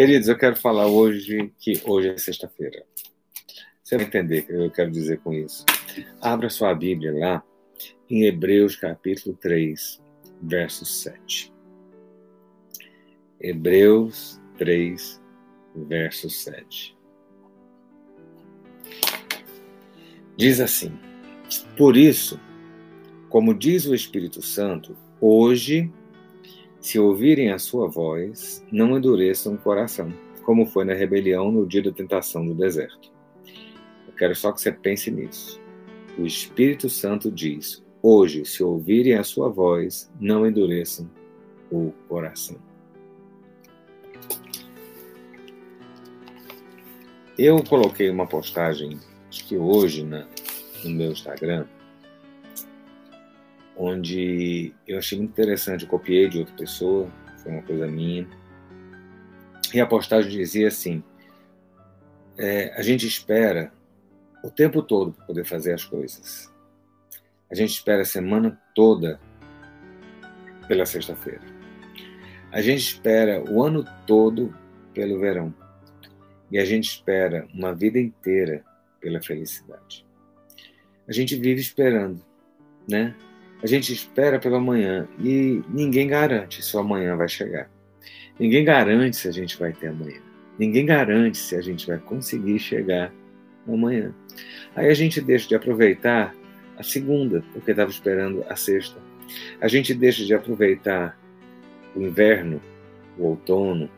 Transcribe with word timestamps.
Queridos, 0.00 0.28
eu 0.28 0.38
quero 0.38 0.56
falar 0.56 0.86
hoje 0.86 1.52
que 1.58 1.78
hoje 1.84 2.08
é 2.08 2.16
sexta-feira. 2.16 2.86
Você 3.84 3.98
vai 3.98 4.06
entender 4.06 4.44
o 4.44 4.46
que 4.46 4.52
eu 4.54 4.70
quero 4.70 4.90
dizer 4.90 5.20
com 5.20 5.30
isso. 5.30 5.66
Abra 6.22 6.48
sua 6.48 6.74
Bíblia 6.74 7.12
lá 7.12 7.44
em 8.08 8.24
Hebreus 8.24 8.74
capítulo 8.76 9.36
3, 9.36 10.00
verso 10.40 10.86
7. 10.86 11.52
Hebreus 13.38 14.40
3, 14.56 15.20
verso 15.76 16.30
7. 16.30 16.96
Diz 20.34 20.60
assim: 20.60 20.98
Por 21.76 21.94
isso, 21.94 22.40
como 23.28 23.52
diz 23.52 23.84
o 23.84 23.94
Espírito 23.94 24.40
Santo, 24.40 24.96
hoje 25.20 25.92
se 26.80 26.98
ouvirem 26.98 27.52
a 27.52 27.58
sua 27.58 27.86
voz, 27.86 28.64
não 28.72 28.96
endureçam 28.96 29.54
o 29.54 29.58
coração, 29.58 30.12
como 30.44 30.66
foi 30.66 30.84
na 30.84 30.94
rebelião 30.94 31.52
no 31.52 31.66
dia 31.66 31.82
da 31.82 31.92
tentação 31.92 32.42
no 32.42 32.54
deserto. 32.54 33.12
Eu 34.06 34.14
quero 34.16 34.34
só 34.34 34.50
que 34.50 34.60
você 34.60 34.72
pense 34.72 35.10
nisso. 35.10 35.60
O 36.18 36.24
Espírito 36.24 36.88
Santo 36.88 37.30
diz: 37.30 37.84
Hoje, 38.02 38.44
se 38.46 38.62
ouvirem 38.62 39.14
a 39.14 39.22
sua 39.22 39.48
voz, 39.48 40.10
não 40.18 40.46
endureçam 40.46 41.08
o 41.70 41.92
coração. 42.08 42.56
Eu 47.38 47.62
coloquei 47.62 48.10
uma 48.10 48.26
postagem, 48.26 48.98
acho 49.28 49.46
que 49.46 49.56
hoje, 49.56 50.02
na, 50.02 50.26
no 50.84 50.90
meu 50.90 51.12
Instagram, 51.12 51.66
onde 53.80 54.74
eu 54.86 54.98
achei 54.98 55.16
muito 55.16 55.30
interessante, 55.30 55.84
eu 55.84 55.88
copiei 55.88 56.28
de 56.28 56.40
outra 56.40 56.54
pessoa, 56.54 57.10
foi 57.42 57.50
uma 57.50 57.62
coisa 57.62 57.86
minha. 57.86 58.28
E 59.72 59.80
a 59.80 59.86
postagem 59.86 60.30
dizia 60.30 60.68
assim: 60.68 61.02
é, 62.36 62.74
a 62.78 62.82
gente 62.82 63.06
espera 63.06 63.72
o 64.44 64.50
tempo 64.50 64.82
todo 64.82 65.12
para 65.12 65.24
poder 65.24 65.44
fazer 65.44 65.72
as 65.72 65.82
coisas. 65.82 66.52
A 67.50 67.54
gente 67.54 67.70
espera 67.70 68.02
a 68.02 68.04
semana 68.04 68.60
toda 68.74 69.18
pela 70.68 70.84
sexta-feira. 70.84 71.42
A 72.52 72.60
gente 72.60 72.80
espera 72.80 73.42
o 73.42 73.62
ano 73.62 73.84
todo 74.06 74.54
pelo 74.92 75.18
verão. 75.18 75.54
E 76.50 76.58
a 76.58 76.64
gente 76.64 76.84
espera 76.84 77.48
uma 77.54 77.74
vida 77.74 77.98
inteira 77.98 78.62
pela 79.00 79.22
felicidade. 79.22 80.04
A 81.08 81.12
gente 81.12 81.34
vive 81.36 81.60
esperando, 81.60 82.20
né? 82.88 83.14
A 83.62 83.66
gente 83.66 83.92
espera 83.92 84.38
pelo 84.38 84.56
amanhã 84.56 85.06
e 85.18 85.62
ninguém 85.68 86.06
garante 86.06 86.62
se 86.62 86.76
o 86.76 86.80
amanhã 86.80 87.16
vai 87.16 87.28
chegar. 87.28 87.70
Ninguém 88.38 88.64
garante 88.64 89.16
se 89.16 89.28
a 89.28 89.32
gente 89.32 89.58
vai 89.58 89.72
ter 89.72 89.88
amanhã. 89.88 90.20
Ninguém 90.58 90.86
garante 90.86 91.36
se 91.36 91.54
a 91.56 91.60
gente 91.60 91.86
vai 91.86 91.98
conseguir 91.98 92.58
chegar 92.58 93.12
amanhã. 93.68 94.14
Aí 94.74 94.88
a 94.88 94.94
gente 94.94 95.20
deixa 95.20 95.48
de 95.48 95.54
aproveitar 95.54 96.34
a 96.78 96.82
segunda, 96.82 97.44
porque 97.52 97.72
estava 97.72 97.90
esperando 97.90 98.44
a 98.48 98.56
sexta. 98.56 98.98
A 99.60 99.68
gente 99.68 99.92
deixa 99.92 100.24
de 100.24 100.34
aproveitar 100.34 101.18
o 101.94 102.00
inverno, 102.00 102.60
o 103.18 103.26
outono, 103.26 103.90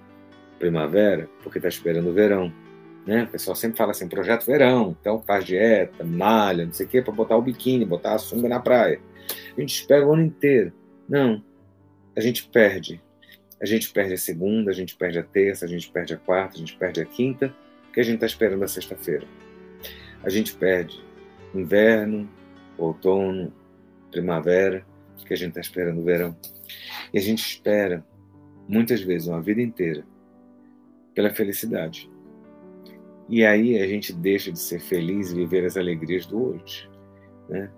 a 0.57 0.59
primavera, 0.59 1.29
porque 1.43 1.59
está 1.59 1.69
esperando 1.69 2.11
o 2.11 2.13
verão. 2.13 2.53
Né? 3.07 3.25
O 3.25 3.29
pessoal 3.29 3.57
sempre 3.57 3.77
fala 3.77 3.91
assim, 3.91 4.09
projeto 4.09 4.47
verão, 4.47 4.97
então 5.01 5.21
faz 5.21 5.45
dieta, 5.45 6.05
malha, 6.05 6.65
não 6.65 6.73
sei 6.73 6.87
o 6.87 6.89
quê, 6.89 7.03
para 7.03 7.13
botar 7.13 7.37
o 7.37 7.43
biquíni, 7.43 7.85
botar 7.85 8.15
a 8.15 8.19
sunga 8.19 8.49
na 8.49 8.61
praia. 8.61 9.01
A 9.57 9.61
gente 9.61 9.75
espera 9.75 10.07
o 10.07 10.13
ano 10.13 10.23
inteiro. 10.23 10.73
Não. 11.09 11.43
A 12.17 12.21
gente 12.21 12.49
perde. 12.49 13.03
A 13.61 13.67
gente 13.67 13.91
perde 13.93 14.15
a 14.15 14.19
segunda, 14.19 14.71
a 14.71 14.75
gente 14.75 14.97
perde 14.97 15.19
a 15.19 15.23
terça, 15.23 15.65
a 15.65 15.69
gente 15.69 15.91
perde 15.91 16.15
a 16.15 16.17
quarta, 16.17 16.57
a 16.57 16.59
gente 16.59 16.77
perde 16.77 17.01
a 17.01 17.05
quinta, 17.05 17.55
porque 17.85 18.01
a 18.01 18.05
gente 18.05 18.15
está 18.15 18.27
esperando 18.27 18.63
a 18.65 18.69
sexta-feira. 18.69 19.27
A 20.23 20.29
gente 20.29 20.55
perde 20.55 21.03
inverno, 21.55 22.29
outono, 22.77 23.53
primavera, 24.11 24.85
porque 25.17 25.35
a 25.35 25.37
gente 25.37 25.51
está 25.51 25.61
esperando 25.61 26.01
o 26.01 26.05
verão. 26.05 26.37
E 27.13 27.19
a 27.19 27.21
gente 27.21 27.45
espera, 27.45 28.05
muitas 28.69 29.01
vezes, 29.01 29.29
uma 29.29 29.41
vida 29.41 29.61
inteira, 29.61 30.05
pela 31.15 31.31
felicidade. 31.31 32.11
E 33.29 33.45
aí 33.45 33.79
a 33.79 33.87
gente 33.87 34.13
deixa 34.13 34.53
de 34.53 34.59
ser 34.59 34.81
feliz 34.81 35.31
e 35.31 35.35
viver 35.35 35.65
as 35.65 35.77
alegrias 35.77 36.27
do 36.27 36.51
hoje. 36.51 36.91
Né? 37.49 37.71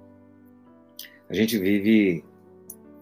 A 1.29 1.35
gente 1.35 1.59
vive 1.59 2.25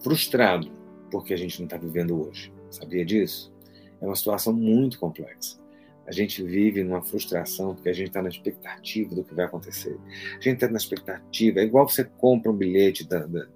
frustrado 0.01 0.71
porque 1.11 1.33
a 1.33 1.37
gente 1.37 1.59
não 1.59 1.65
está 1.65 1.77
vivendo 1.77 2.27
hoje. 2.27 2.51
Sabia 2.69 3.05
disso? 3.05 3.53
É 4.01 4.05
uma 4.05 4.15
situação 4.15 4.53
muito 4.53 4.99
complexa. 4.99 5.61
A 6.05 6.11
gente 6.11 6.43
vive 6.43 6.83
numa 6.83 7.01
frustração 7.01 7.73
porque 7.73 7.89
a 7.89 7.93
gente 7.93 8.07
está 8.07 8.21
na 8.21 8.29
expectativa 8.29 9.15
do 9.15 9.23
que 9.23 9.33
vai 9.33 9.45
acontecer. 9.45 9.97
A 10.31 10.41
gente 10.41 10.55
está 10.55 10.67
na 10.67 10.77
expectativa. 10.77 11.59
É 11.59 11.63
igual 11.63 11.87
você 11.87 12.03
compra 12.03 12.51
um 12.51 12.55
bilhete 12.55 13.07
da, 13.07 13.25
da, 13.25 13.47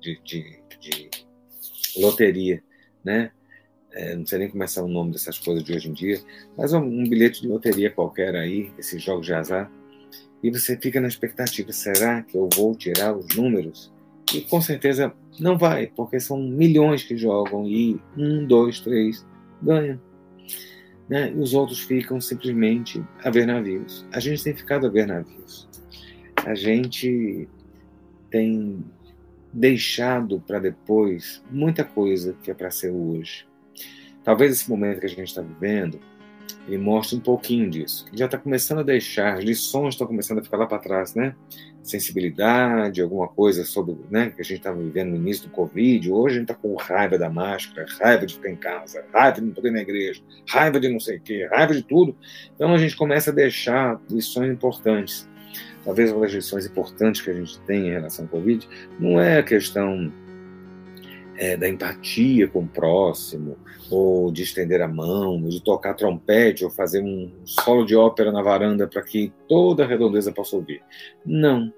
de, 0.00 0.18
de, 0.24 0.62
de, 0.80 1.10
loteria, 1.96 2.62
né? 3.04 3.32
É, 3.94 4.16
não 4.16 4.26
sei 4.26 4.40
nem 4.40 4.50
começar 4.50 4.82
o 4.82 4.88
nome 4.88 5.12
dessas 5.12 5.38
coisas 5.38 5.62
de 5.62 5.72
hoje 5.72 5.88
em 5.88 5.92
dia, 5.92 6.20
mas 6.56 6.72
um, 6.72 6.82
um 6.82 7.04
bilhete 7.08 7.42
de 7.42 7.48
loteria 7.48 7.90
qualquer 7.90 8.34
aí, 8.34 8.72
esses 8.76 9.00
jogos 9.00 9.24
de 9.24 9.32
azar, 9.32 9.70
e 10.42 10.50
você 10.50 10.76
fica 10.76 11.00
na 11.00 11.08
expectativa: 11.08 11.72
será 11.72 12.22
que 12.22 12.36
eu 12.36 12.48
vou 12.54 12.74
tirar 12.74 13.16
os 13.16 13.34
números? 13.34 13.92
E 14.34 14.40
com 14.42 14.60
certeza 14.60 15.12
não 15.38 15.56
vai, 15.56 15.86
porque 15.86 16.20
são 16.20 16.38
milhões 16.38 17.02
que 17.02 17.16
jogam 17.16 17.66
e 17.66 18.00
um, 18.16 18.46
dois, 18.46 18.80
três 18.80 19.24
ganham. 19.62 20.00
Né? 21.08 21.32
E 21.32 21.38
os 21.38 21.54
outros 21.54 21.80
ficam 21.80 22.20
simplesmente 22.20 23.02
a 23.22 23.30
ver 23.30 23.46
navios. 23.46 24.06
A 24.12 24.20
gente 24.20 24.42
tem 24.42 24.54
ficado 24.54 24.86
a 24.86 24.90
ver 24.90 25.06
navios. 25.06 25.68
A 26.44 26.54
gente 26.54 27.48
tem 28.30 28.84
deixado 29.52 30.40
para 30.40 30.58
depois 30.58 31.42
muita 31.50 31.84
coisa 31.84 32.36
que 32.42 32.50
é 32.50 32.54
para 32.54 32.70
ser 32.70 32.90
hoje. 32.90 33.46
Talvez 34.24 34.52
esse 34.52 34.68
momento 34.68 35.00
que 35.00 35.06
a 35.06 35.08
gente 35.08 35.28
está 35.28 35.42
vivendo 35.42 36.00
ele 36.66 36.78
mostra 36.78 37.16
um 37.16 37.20
pouquinho 37.20 37.68
disso. 37.68 38.06
Já 38.12 38.24
está 38.24 38.38
começando 38.38 38.78
a 38.78 38.82
deixar, 38.82 39.34
as 39.34 39.44
lições 39.44 39.94
estão 39.94 40.06
começando 40.06 40.38
a 40.38 40.42
ficar 40.42 40.56
lá 40.56 40.66
para 40.66 40.78
trás, 40.78 41.14
né? 41.14 41.34
Sensibilidade, 41.82 43.02
alguma 43.02 43.28
coisa 43.28 43.64
sobre, 43.64 43.96
né? 44.10 44.30
Que 44.30 44.40
a 44.40 44.44
gente 44.44 44.58
estava 44.58 44.80
vivendo 44.80 45.10
no 45.10 45.16
início 45.16 45.44
do 45.44 45.50
Covid. 45.50 46.10
Hoje 46.10 46.36
a 46.36 46.38
gente 46.38 46.50
está 46.50 46.54
com 46.54 46.74
raiva 46.74 47.18
da 47.18 47.28
máscara, 47.28 47.86
raiva 48.00 48.24
de 48.24 48.34
ficar 48.34 48.50
em 48.50 48.56
casa, 48.56 49.04
raiva 49.12 49.40
de 49.40 49.46
não 49.46 49.52
poder 49.52 49.68
ir 49.68 49.72
na 49.72 49.80
igreja, 49.82 50.22
raiva 50.48 50.80
de 50.80 50.88
não 50.88 51.00
sei 51.00 51.18
o 51.18 51.20
quê, 51.20 51.46
raiva 51.50 51.74
de 51.74 51.82
tudo. 51.82 52.16
Então 52.54 52.72
a 52.72 52.78
gente 52.78 52.96
começa 52.96 53.30
a 53.30 53.34
deixar 53.34 54.00
lições 54.10 54.50
importantes. 54.50 55.28
Talvez 55.84 56.10
uma 56.10 56.22
das 56.22 56.32
lições 56.32 56.64
importantes 56.64 57.20
que 57.20 57.30
a 57.30 57.34
gente 57.34 57.60
tem 57.60 57.88
em 57.88 57.90
relação 57.90 58.24
ao 58.24 58.30
Covid 58.30 58.66
não 58.98 59.20
é 59.20 59.38
a 59.38 59.42
questão 59.42 60.10
é, 61.36 61.56
da 61.56 61.68
empatia 61.68 62.48
com 62.48 62.60
o 62.60 62.68
próximo, 62.68 63.56
ou 63.90 64.30
de 64.32 64.42
estender 64.42 64.80
a 64.80 64.88
mão, 64.88 65.42
de 65.42 65.62
tocar 65.62 65.94
trompete, 65.94 66.64
ou 66.64 66.70
fazer 66.70 67.02
um 67.02 67.30
solo 67.44 67.84
de 67.84 67.96
ópera 67.96 68.32
na 68.32 68.42
varanda 68.42 68.86
para 68.86 69.02
que 69.02 69.32
toda 69.48 69.84
a 69.84 69.86
redondeza 69.86 70.32
possa 70.32 70.56
ouvir. 70.56 70.82
Não. 71.24 71.72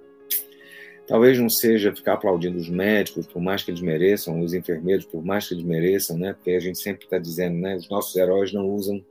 Talvez 1.07 1.39
não 1.39 1.49
seja 1.49 1.95
ficar 1.95 2.15
aplaudindo 2.15 2.59
os 2.59 2.69
médicos, 2.69 3.27
por 3.27 3.41
mais 3.41 3.63
que 3.63 3.71
eles 3.71 3.81
mereçam, 3.81 4.41
os 4.41 4.53
enfermeiros, 4.53 5.05
por 5.05 5.25
mais 5.25 5.47
que 5.47 5.55
eles 5.55 5.65
mereçam, 5.65 6.19
né? 6.19 6.33
Porque 6.33 6.51
a 6.51 6.61
gente 6.61 6.79
sempre 6.79 7.05
está 7.05 7.17
dizendo, 7.17 7.59
né? 7.59 7.77
Os 7.77 7.89
nossos 7.89 8.15
heróis 8.17 8.53
não 8.53 8.69
usam 8.69 9.05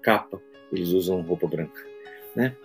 capa, 0.00 0.40
eles 0.72 0.90
usam 0.90 1.20
roupa 1.22 1.48
branca, 1.48 1.84
né? 2.36 2.56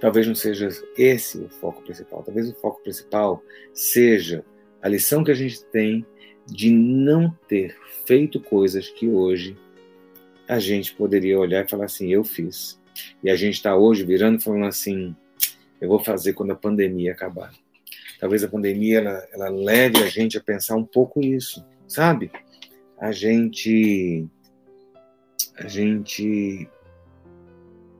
Talvez 0.00 0.26
não 0.26 0.34
seja 0.34 0.68
esse 0.98 1.38
o 1.38 1.48
foco 1.48 1.82
principal. 1.82 2.22
Talvez 2.22 2.50
o 2.50 2.54
foco 2.56 2.82
principal 2.82 3.42
seja 3.72 4.44
a 4.82 4.88
lição 4.88 5.24
que 5.24 5.30
a 5.30 5.34
gente 5.34 5.64
tem 5.66 6.04
de 6.46 6.70
não 6.70 7.30
ter 7.48 7.76
feito 8.06 8.40
coisas 8.40 8.88
que 8.88 9.08
hoje 9.08 9.56
a 10.48 10.58
gente 10.58 10.94
poderia 10.94 11.38
olhar 11.38 11.64
e 11.64 11.68
falar 11.68 11.86
assim: 11.86 12.08
eu 12.12 12.24
fiz. 12.24 12.80
E 13.22 13.28
a 13.28 13.36
gente 13.36 13.54
está 13.54 13.76
hoje 13.76 14.04
virando 14.04 14.38
e 14.38 14.42
falando 14.42 14.66
assim: 14.66 15.14
eu 15.80 15.88
vou 15.88 15.98
fazer 15.98 16.32
quando 16.32 16.52
a 16.52 16.56
pandemia 16.56 17.12
acabar. 17.12 17.52
Talvez 18.18 18.42
a 18.42 18.48
pandemia 18.48 18.98
ela, 18.98 19.28
ela 19.32 19.48
leve 19.50 20.02
a 20.02 20.06
gente 20.06 20.38
a 20.38 20.40
pensar 20.40 20.76
um 20.76 20.84
pouco 20.84 21.20
isso, 21.20 21.64
sabe? 21.86 22.30
A 22.98 23.12
gente 23.12 24.26
a 25.58 25.68
gente 25.68 26.68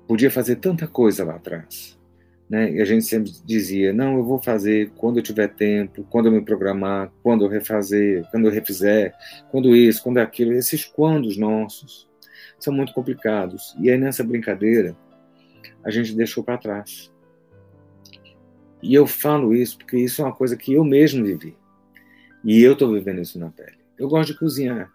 podia 0.06 0.30
fazer 0.30 0.56
tanta 0.56 0.86
coisa 0.86 1.24
lá 1.24 1.36
atrás. 1.36 1.98
Né? 2.48 2.72
E 2.72 2.80
a 2.80 2.84
gente 2.84 3.04
sempre 3.04 3.32
dizia: 3.44 3.92
não, 3.92 4.18
eu 4.18 4.24
vou 4.24 4.40
fazer 4.40 4.90
quando 4.96 5.18
eu 5.18 5.22
tiver 5.22 5.48
tempo, 5.48 6.06
quando 6.08 6.26
eu 6.26 6.32
me 6.32 6.40
programar, 6.40 7.12
quando 7.22 7.44
eu 7.44 7.48
refazer, 7.48 8.24
quando 8.30 8.46
eu 8.46 8.52
refizer, 8.52 9.12
quando 9.50 9.74
isso, 9.74 10.02
quando 10.02 10.18
aquilo. 10.18 10.52
Esses 10.52 10.84
quandos 10.84 11.36
nossos 11.36 12.08
são 12.58 12.72
muito 12.72 12.92
complicados. 12.92 13.74
E 13.80 13.90
aí 13.90 13.98
nessa 13.98 14.22
brincadeira, 14.22 14.96
a 15.84 15.90
gente 15.90 16.14
deixou 16.14 16.44
para 16.44 16.58
trás. 16.58 17.12
E 18.82 18.94
eu 18.94 19.06
falo 19.06 19.54
isso 19.54 19.78
porque 19.78 19.96
isso 19.96 20.22
é 20.22 20.24
uma 20.24 20.34
coisa 20.34 20.56
que 20.56 20.72
eu 20.72 20.84
mesmo 20.84 21.24
vivi. 21.24 21.56
E 22.44 22.62
eu 22.62 22.74
estou 22.74 22.92
vivendo 22.92 23.20
isso 23.20 23.38
na 23.38 23.50
pele. 23.50 23.78
Eu 23.98 24.08
gosto 24.08 24.32
de 24.32 24.38
cozinhar. 24.38 24.90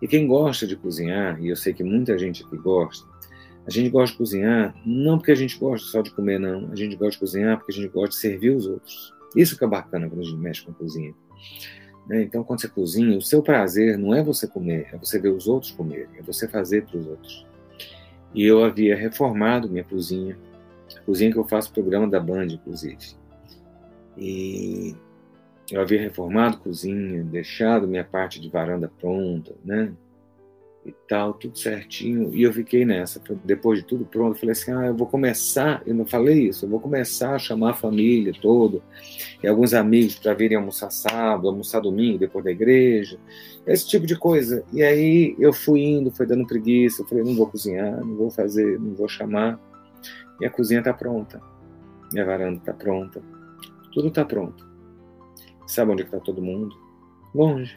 E 0.00 0.08
quem 0.08 0.26
gosta 0.26 0.66
de 0.66 0.76
cozinhar, 0.76 1.40
e 1.40 1.48
eu 1.48 1.56
sei 1.56 1.72
que 1.72 1.84
muita 1.84 2.18
gente 2.18 2.44
aqui 2.44 2.56
gosta, 2.56 3.06
a 3.66 3.70
gente 3.70 3.90
gosta 3.90 4.12
de 4.12 4.18
cozinhar 4.18 4.74
não 4.84 5.18
porque 5.18 5.32
a 5.32 5.36
gente 5.36 5.58
gosta 5.58 5.86
só 5.88 6.00
de 6.00 6.10
comer, 6.12 6.38
não. 6.38 6.70
A 6.70 6.76
gente 6.76 6.94
gosta 6.94 7.12
de 7.12 7.18
cozinhar 7.18 7.58
porque 7.58 7.72
a 7.72 7.74
gente 7.74 7.88
gosta 7.88 8.10
de 8.10 8.16
servir 8.16 8.50
os 8.50 8.66
outros. 8.66 9.12
Isso 9.34 9.58
que 9.58 9.64
é 9.64 9.68
bacana 9.68 10.08
quando 10.08 10.20
a 10.20 10.24
gente 10.24 10.38
mexe 10.38 10.64
com 10.64 10.70
a 10.70 10.74
cozinha. 10.74 11.14
Né? 12.06 12.22
Então, 12.22 12.44
quando 12.44 12.60
você 12.60 12.68
cozinha, 12.68 13.18
o 13.18 13.22
seu 13.22 13.42
prazer 13.42 13.98
não 13.98 14.14
é 14.14 14.22
você 14.22 14.46
comer, 14.46 14.88
é 14.92 14.96
você 14.96 15.18
ver 15.18 15.30
os 15.30 15.48
outros 15.48 15.72
comerem, 15.72 16.08
é 16.16 16.22
você 16.22 16.46
fazer 16.46 16.86
para 16.86 16.96
os 16.96 17.06
outros. 17.06 17.46
E 18.32 18.44
eu 18.44 18.62
havia 18.62 18.94
reformado 18.94 19.68
minha 19.68 19.82
cozinha, 19.82 20.38
cozinha 21.04 21.32
que 21.32 21.38
eu 21.38 21.44
faço 21.44 21.72
programa 21.72 22.08
da 22.08 22.20
Band, 22.20 22.46
inclusive. 22.46 23.16
E 24.16 24.94
eu 25.70 25.80
havia 25.80 26.00
reformado 26.00 26.58
cozinha, 26.58 27.24
deixado 27.24 27.88
minha 27.88 28.04
parte 28.04 28.40
de 28.40 28.48
varanda 28.48 28.90
pronta, 29.00 29.54
né? 29.64 29.92
E 30.86 30.94
tal, 31.08 31.34
tudo 31.34 31.58
certinho. 31.58 32.32
E 32.32 32.44
eu 32.44 32.52
fiquei 32.52 32.84
nessa. 32.84 33.20
Depois 33.42 33.80
de 33.80 33.84
tudo 33.84 34.04
pronto, 34.04 34.36
eu 34.36 34.38
falei 34.38 34.52
assim: 34.52 34.70
ah, 34.70 34.86
eu 34.86 34.94
vou 34.94 35.08
começar. 35.08 35.82
Eu 35.84 35.96
não 35.96 36.06
falei 36.06 36.46
isso, 36.46 36.64
eu 36.64 36.68
vou 36.68 36.78
começar 36.78 37.34
a 37.34 37.40
chamar 37.40 37.70
a 37.70 37.74
família 37.74 38.32
toda 38.40 38.80
e 39.42 39.48
alguns 39.48 39.74
amigos 39.74 40.16
para 40.16 40.32
virem 40.32 40.56
almoçar 40.56 40.90
sábado, 40.90 41.48
almoçar 41.48 41.80
domingo, 41.80 42.18
depois 42.18 42.44
da 42.44 42.52
igreja, 42.52 43.18
esse 43.66 43.88
tipo 43.88 44.06
de 44.06 44.16
coisa. 44.16 44.64
E 44.72 44.80
aí 44.80 45.34
eu 45.40 45.52
fui 45.52 45.80
indo, 45.80 46.12
foi 46.12 46.24
dando 46.24 46.46
preguiça. 46.46 47.02
Eu 47.02 47.06
falei: 47.08 47.24
não 47.24 47.34
vou 47.34 47.48
cozinhar, 47.48 47.98
não 48.04 48.14
vou 48.14 48.30
fazer, 48.30 48.78
não 48.78 48.94
vou 48.94 49.08
chamar. 49.08 49.58
E 50.40 50.46
a 50.46 50.50
cozinha 50.50 50.78
está 50.78 50.94
pronta, 50.94 51.42
minha 52.12 52.24
varanda 52.24 52.58
está 52.58 52.72
pronta, 52.72 53.20
tudo 53.92 54.06
está 54.06 54.24
pronto. 54.24 54.64
Sabe 55.66 55.90
onde 55.90 56.02
está 56.02 56.20
todo 56.20 56.40
mundo? 56.40 56.76
Longe, 57.34 57.76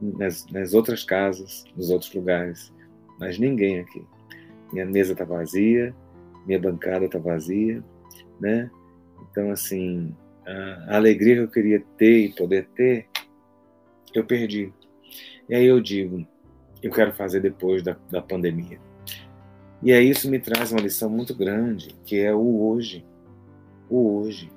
nas, 0.00 0.46
nas 0.46 0.74
outras 0.74 1.04
casas, 1.04 1.64
nos 1.76 1.90
outros 1.90 2.12
lugares, 2.14 2.72
mas 3.18 3.38
ninguém 3.38 3.80
aqui. 3.80 4.04
Minha 4.72 4.86
mesa 4.86 5.12
está 5.12 5.24
vazia, 5.24 5.94
minha 6.46 6.58
bancada 6.58 7.04
está 7.04 7.18
vazia, 7.18 7.82
né? 8.40 8.70
Então, 9.30 9.50
assim, 9.50 10.14
a 10.46 10.96
alegria 10.96 11.36
que 11.36 11.42
eu 11.42 11.48
queria 11.48 11.84
ter 11.96 12.26
e 12.26 12.32
poder 12.32 12.68
ter, 12.74 13.08
eu 14.14 14.24
perdi. 14.24 14.72
E 15.48 15.54
aí 15.54 15.66
eu 15.66 15.80
digo, 15.80 16.26
eu 16.82 16.90
quero 16.90 17.12
fazer 17.12 17.40
depois 17.40 17.82
da, 17.82 17.96
da 18.10 18.20
pandemia. 18.20 18.78
E 19.82 19.92
aí 19.92 20.08
isso 20.08 20.30
me 20.30 20.38
traz 20.38 20.72
uma 20.72 20.80
lição 20.80 21.10
muito 21.10 21.34
grande, 21.34 21.94
que 22.04 22.18
é 22.18 22.34
o 22.34 22.62
hoje. 22.62 23.04
O 23.88 24.18
hoje, 24.18 24.50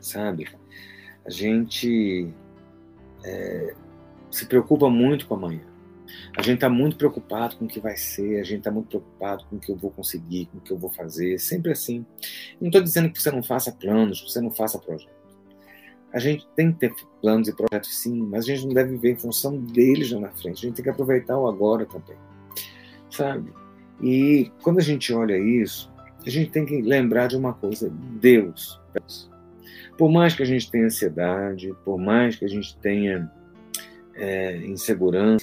sabe? 0.00 0.48
A 1.24 1.30
gente 1.30 2.28
é, 3.24 3.74
se 4.30 4.46
preocupa 4.46 4.88
muito 4.88 5.26
com 5.26 5.34
amanhã. 5.34 5.62
A 6.36 6.42
gente 6.42 6.56
está 6.56 6.68
muito 6.68 6.96
preocupado 6.96 7.56
com 7.56 7.64
o 7.64 7.68
que 7.68 7.80
vai 7.80 7.96
ser, 7.96 8.40
a 8.40 8.44
gente 8.44 8.58
está 8.58 8.70
muito 8.70 8.88
preocupado 8.88 9.44
com 9.44 9.56
o 9.56 9.58
que 9.58 9.70
eu 9.70 9.76
vou 9.76 9.90
conseguir, 9.90 10.46
com 10.46 10.58
o 10.58 10.60
que 10.60 10.70
eu 10.70 10.78
vou 10.78 10.90
fazer, 10.90 11.38
sempre 11.38 11.72
assim. 11.72 12.04
Não 12.60 12.68
estou 12.68 12.82
dizendo 12.82 13.10
que 13.10 13.20
você 13.20 13.30
não 13.30 13.42
faça 13.42 13.72
planos, 13.72 14.20
que 14.20 14.30
você 14.30 14.40
não 14.40 14.50
faça 14.50 14.78
projetos. 14.78 15.18
A 16.12 16.18
gente 16.18 16.46
tem 16.56 16.72
que 16.72 16.78
ter 16.78 16.94
planos 17.20 17.48
e 17.48 17.54
projetos 17.54 17.94
sim, 17.98 18.22
mas 18.22 18.44
a 18.44 18.54
gente 18.54 18.66
não 18.66 18.74
deve 18.74 18.92
viver 18.92 19.12
em 19.12 19.18
função 19.18 19.58
deles 19.58 20.10
lá 20.10 20.20
na 20.20 20.30
frente. 20.30 20.64
A 20.64 20.68
gente 20.68 20.76
tem 20.76 20.82
que 20.82 20.90
aproveitar 20.90 21.38
o 21.38 21.46
agora 21.46 21.84
também, 21.84 22.16
sabe? 23.10 23.52
E 24.02 24.50
quando 24.62 24.78
a 24.78 24.82
gente 24.82 25.12
olha 25.12 25.36
isso, 25.36 25.92
a 26.24 26.30
gente 26.30 26.50
tem 26.50 26.64
que 26.64 26.80
lembrar 26.80 27.26
de 27.26 27.36
uma 27.36 27.52
coisa: 27.52 27.90
Deus. 28.20 28.80
Por 29.98 30.10
mais 30.10 30.34
que 30.34 30.42
a 30.42 30.46
gente 30.46 30.70
tenha 30.70 30.86
ansiedade, 30.86 31.74
por 31.84 31.98
mais 31.98 32.36
que 32.36 32.44
a 32.44 32.48
gente 32.48 32.76
tenha 32.78 33.30
é, 34.18 34.60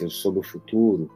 sobre 0.10 0.40
o 0.40 0.44
futuro, 0.44 1.10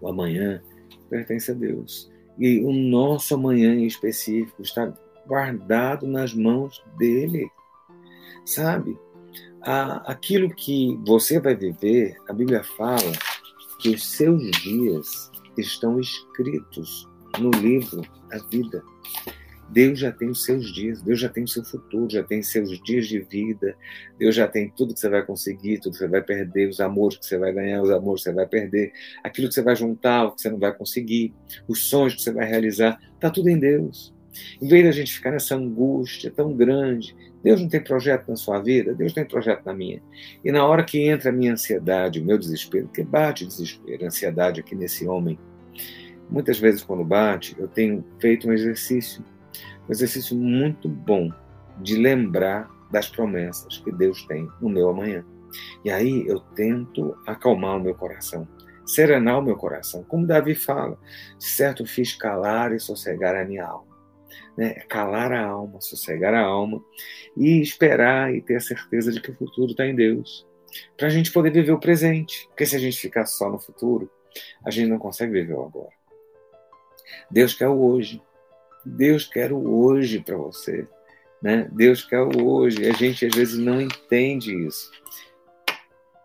o 0.00 0.08
amanhã 0.08 0.62
pertence 1.08 1.50
a 1.50 1.54
Deus. 1.54 2.10
E 2.38 2.60
o 2.60 2.72
nosso 2.72 3.34
amanhã 3.34 3.74
em 3.74 3.86
específico 3.86 4.62
está 4.62 4.92
guardado 5.26 6.06
nas 6.06 6.34
mãos 6.34 6.82
dele. 6.98 7.48
Sabe? 8.44 8.98
aquilo 10.06 10.52
que 10.52 10.98
você 11.06 11.38
vai 11.38 11.54
viver, 11.54 12.16
a 12.28 12.32
Bíblia 12.32 12.64
fala 12.64 13.12
que 13.78 13.90
os 13.90 14.04
seus 14.04 14.42
dias 14.60 15.30
estão 15.56 16.00
escritos 16.00 17.08
no 17.38 17.50
livro 17.50 18.02
da 18.28 18.38
vida. 18.48 18.82
Deus 19.72 19.98
já 19.98 20.12
tem 20.12 20.28
os 20.28 20.44
seus 20.44 20.70
dias, 20.72 21.00
Deus 21.00 21.18
já 21.18 21.30
tem 21.30 21.44
o 21.44 21.48
seu 21.48 21.64
futuro, 21.64 22.10
já 22.10 22.22
tem 22.22 22.42
seus 22.42 22.78
dias 22.82 23.06
de 23.06 23.20
vida, 23.20 23.74
Deus 24.18 24.34
já 24.34 24.46
tem 24.46 24.68
tudo 24.68 24.92
que 24.92 25.00
você 25.00 25.08
vai 25.08 25.24
conseguir, 25.24 25.78
tudo 25.78 25.92
que 25.92 25.98
você 25.98 26.08
vai 26.08 26.22
perder, 26.22 26.68
os 26.68 26.78
amores 26.78 27.16
que 27.16 27.24
você 27.24 27.38
vai 27.38 27.52
ganhar, 27.52 27.80
os 27.80 27.90
amores 27.90 28.22
que 28.22 28.28
você 28.28 28.34
vai 28.34 28.46
perder, 28.46 28.92
aquilo 29.24 29.48
que 29.48 29.54
você 29.54 29.62
vai 29.62 29.74
juntar, 29.74 30.24
o 30.24 30.32
que 30.32 30.42
você 30.42 30.50
não 30.50 30.58
vai 30.58 30.74
conseguir, 30.74 31.34
os 31.66 31.84
sonhos 31.84 32.14
que 32.14 32.22
você 32.22 32.32
vai 32.32 32.46
realizar, 32.46 33.00
está 33.14 33.30
tudo 33.30 33.48
em 33.48 33.58
Deus. 33.58 34.14
Em 34.60 34.68
vez 34.68 34.84
da 34.84 34.90
gente 34.90 35.12
ficar 35.12 35.30
nessa 35.30 35.54
angústia 35.54 36.30
tão 36.30 36.54
grande, 36.54 37.16
Deus 37.42 37.60
não 37.60 37.68
tem 37.68 37.82
projeto 37.82 38.28
na 38.28 38.36
sua 38.36 38.60
vida, 38.60 38.94
Deus 38.94 39.14
tem 39.14 39.24
projeto 39.24 39.64
na 39.64 39.72
minha. 39.72 40.02
E 40.44 40.52
na 40.52 40.66
hora 40.66 40.84
que 40.84 41.00
entra 41.00 41.30
a 41.30 41.32
minha 41.32 41.52
ansiedade, 41.52 42.20
o 42.20 42.24
meu 42.24 42.36
desespero, 42.36 42.86
porque 42.86 43.02
bate 43.02 43.46
desespero, 43.46 44.04
ansiedade 44.04 44.60
aqui 44.60 44.74
nesse 44.74 45.06
homem, 45.06 45.38
muitas 46.30 46.58
vezes 46.58 46.82
quando 46.82 47.04
bate, 47.04 47.56
eu 47.58 47.68
tenho 47.68 48.04
feito 48.20 48.48
um 48.48 48.52
exercício 48.52 49.24
um 49.88 49.92
exercício 49.92 50.36
muito 50.36 50.88
bom 50.88 51.30
de 51.78 51.96
lembrar 51.96 52.70
das 52.90 53.08
promessas 53.08 53.78
que 53.78 53.90
Deus 53.90 54.24
tem 54.26 54.48
no 54.60 54.68
meu 54.68 54.90
amanhã. 54.90 55.24
E 55.84 55.90
aí 55.90 56.26
eu 56.26 56.40
tento 56.40 57.16
acalmar 57.26 57.76
o 57.76 57.80
meu 57.80 57.94
coração, 57.94 58.46
serenar 58.86 59.38
o 59.38 59.42
meu 59.42 59.56
coração. 59.56 60.04
Como 60.04 60.26
Davi 60.26 60.54
fala, 60.54 60.98
certo 61.38 61.86
fiz 61.86 62.14
calar 62.14 62.72
e 62.72 62.80
sossegar 62.80 63.34
a 63.34 63.44
minha 63.44 63.64
alma. 63.64 63.92
Né? 64.56 64.74
Calar 64.88 65.32
a 65.32 65.44
alma, 65.44 65.80
sossegar 65.80 66.34
a 66.34 66.42
alma 66.42 66.82
e 67.36 67.60
esperar 67.60 68.34
e 68.34 68.40
ter 68.40 68.56
a 68.56 68.60
certeza 68.60 69.10
de 69.10 69.20
que 69.20 69.30
o 69.30 69.34
futuro 69.34 69.72
está 69.72 69.86
em 69.86 69.94
Deus. 69.94 70.46
Para 70.96 71.08
a 71.08 71.10
gente 71.10 71.32
poder 71.32 71.50
viver 71.50 71.72
o 71.72 71.80
presente. 71.80 72.46
Porque 72.48 72.66
se 72.66 72.76
a 72.76 72.78
gente 72.78 72.98
ficar 72.98 73.26
só 73.26 73.50
no 73.50 73.58
futuro, 73.58 74.10
a 74.64 74.70
gente 74.70 74.88
não 74.88 74.98
consegue 74.98 75.32
viver 75.32 75.54
o 75.54 75.64
agora. 75.64 75.90
Deus 77.30 77.54
quer 77.54 77.68
o 77.68 77.78
hoje. 77.78 78.22
Deus 78.84 79.24
quer 79.26 79.52
o 79.52 79.84
hoje 79.84 80.20
para 80.20 80.36
você. 80.36 80.86
Né? 81.42 81.68
Deus 81.72 82.04
quer 82.04 82.20
o 82.20 82.46
hoje. 82.46 82.86
A 82.88 82.92
gente 82.92 83.26
às 83.26 83.34
vezes 83.34 83.58
não 83.58 83.80
entende 83.80 84.54
isso. 84.66 84.90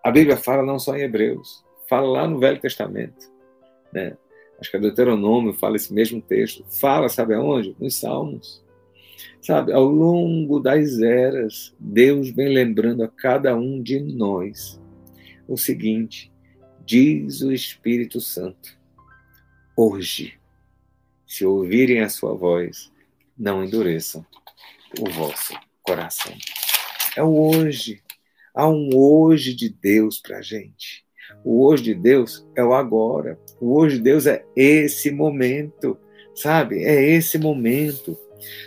A 0.03 0.11
Bíblia 0.11 0.37
fala 0.37 0.63
não 0.63 0.79
só 0.79 0.95
em 0.95 1.01
Hebreus, 1.01 1.63
fala 1.89 2.07
lá 2.07 2.27
no 2.27 2.39
Velho 2.39 2.59
Testamento. 2.59 3.29
Né? 3.91 4.15
Acho 4.59 4.71
que 4.71 4.77
a 4.77 4.79
Deuteronômio 4.79 5.53
fala 5.53 5.75
esse 5.75 5.93
mesmo 5.93 6.21
texto. 6.21 6.63
Fala, 6.79 7.09
sabe 7.09 7.33
aonde? 7.33 7.75
Nos 7.79 7.95
Salmos. 7.95 8.63
Sabe, 9.41 9.71
ao 9.71 9.85
longo 9.85 10.59
das 10.59 10.99
eras, 10.99 11.73
Deus 11.79 12.29
vem 12.29 12.49
lembrando 12.49 13.03
a 13.03 13.07
cada 13.07 13.55
um 13.55 13.81
de 13.81 13.99
nós 13.99 14.79
o 15.47 15.57
seguinte: 15.57 16.31
diz 16.85 17.41
o 17.41 17.51
Espírito 17.51 18.19
Santo, 18.19 18.77
hoje 19.75 20.37
se 21.27 21.45
ouvirem 21.45 22.01
a 22.01 22.09
sua 22.09 22.33
voz, 22.33 22.91
não 23.37 23.63
endureçam 23.63 24.25
o 24.99 25.09
vosso 25.11 25.53
coração. 25.83 26.33
É 27.15 27.21
o 27.21 27.37
hoje. 27.37 28.01
Há 28.53 28.67
um 28.67 28.89
hoje 28.95 29.53
de 29.53 29.69
Deus 29.69 30.19
para 30.19 30.37
a 30.37 30.41
gente. 30.41 31.05
O 31.43 31.65
hoje 31.65 31.83
de 31.83 31.93
Deus 31.93 32.47
é 32.55 32.63
o 32.63 32.73
agora. 32.73 33.39
O 33.59 33.77
hoje 33.77 33.97
de 33.97 34.03
Deus 34.03 34.25
é 34.25 34.43
esse 34.55 35.11
momento, 35.11 35.97
sabe? 36.33 36.83
É 36.83 37.03
esse 37.11 37.37
momento, 37.37 38.17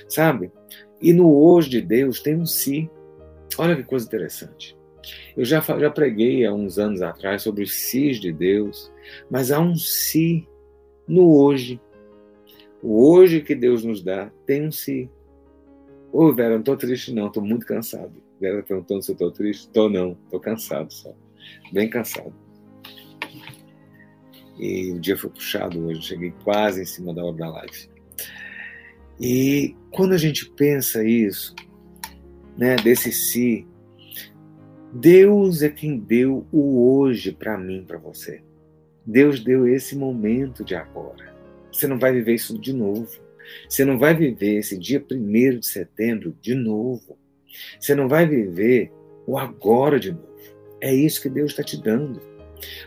sabe? 0.09 0.53
E 1.01 1.13
no 1.13 1.35
hoje 1.35 1.71
de 1.71 1.81
Deus 1.81 2.21
tem 2.21 2.37
um 2.37 2.47
si. 2.47 2.91
Olha 3.59 3.75
que 3.75 3.83
coisa 3.83 4.07
interessante. 4.07 4.77
Eu 5.37 5.45
já, 5.45 5.61
já 5.61 5.91
preguei 5.91 6.45
há 6.45 6.53
uns 6.53 6.79
anos 6.79 7.01
atrás 7.03 7.43
sobre 7.43 7.65
os 7.65 7.73
sis 7.73 8.21
de 8.21 8.33
Deus, 8.33 8.93
mas 9.31 9.51
há 9.51 9.59
um 9.59 9.75
si 9.75 10.47
no 11.09 11.35
hoje. 11.35 11.81
O 12.83 13.13
hoje 13.13 13.41
que 13.41 13.55
Deus 13.55 13.85
nos 13.85 14.03
dá 14.03 14.31
tem 14.47 14.67
um 14.67 14.73
si. 14.73 15.11
Ô, 16.13 16.33
Vera, 16.33 16.55
não 16.55 16.61
estou 16.61 16.77
triste, 16.77 17.13
não, 17.13 17.27
estou 17.27 17.45
muito 17.45 17.67
cansado. 17.67 18.13
Vera 18.41 18.63
perguntando 18.63 19.03
se 19.03 19.11
eu 19.11 19.15
estou 19.15 19.31
triste. 19.31 19.67
Estou 19.67 19.89
não, 19.89 20.17
estou 20.25 20.41
cansado 20.41 20.93
só. 20.93 21.15
Bem 21.73 21.89
cansado. 21.89 22.35
E 24.59 24.93
o 24.93 25.01
dia 25.01 25.17
foi 25.17 25.31
puxado 25.31 25.87
hoje, 25.87 26.03
cheguei 26.03 26.33
quase 26.45 26.83
em 26.83 26.87
cima 26.87 27.15
da 27.15 27.25
hora 27.25 27.37
da 27.37 27.49
live. 27.49 27.89
E 29.19 29.75
quando 29.91 30.13
a 30.13 30.19
gente 30.19 30.51
pensa 30.51 31.03
isso, 31.05 31.55
né, 32.57 32.77
desse 32.77 33.13
si, 33.13 33.67
Deus 34.93 35.63
é 35.63 35.69
quem 35.69 35.99
deu 35.99 36.47
o 36.53 36.99
hoje 36.99 37.33
para 37.33 37.57
mim, 37.57 37.85
para 37.87 37.97
você. 37.97 38.43
Deus 39.07 39.43
deu 39.43 39.67
esse 39.67 39.97
momento 39.97 40.65
de 40.65 40.75
agora. 40.75 41.30
Você 41.81 41.87
não 41.87 41.99
vai 41.99 42.13
viver 42.13 42.35
isso 42.35 42.59
de 42.59 42.75
novo. 42.75 43.09
Você 43.67 43.87
não 43.87 43.99
vai 43.99 44.15
viver 44.15 44.59
esse 44.59 44.77
dia 44.77 45.03
1 45.11 45.59
de 45.61 45.67
setembro 45.67 46.37
de 46.43 46.55
novo. 46.55 47.17
Você 47.81 47.95
não 47.95 48.07
vai 48.07 48.27
viver 48.27 48.93
o 49.27 49.39
agora 49.39 49.99
de 49.99 50.13
novo. 50.13 50.29
É 50.79 50.95
isso 50.95 51.23
que 51.23 51.31
Deus 51.31 51.53
está 51.53 51.63
te 51.63 51.81
dando. 51.83 52.21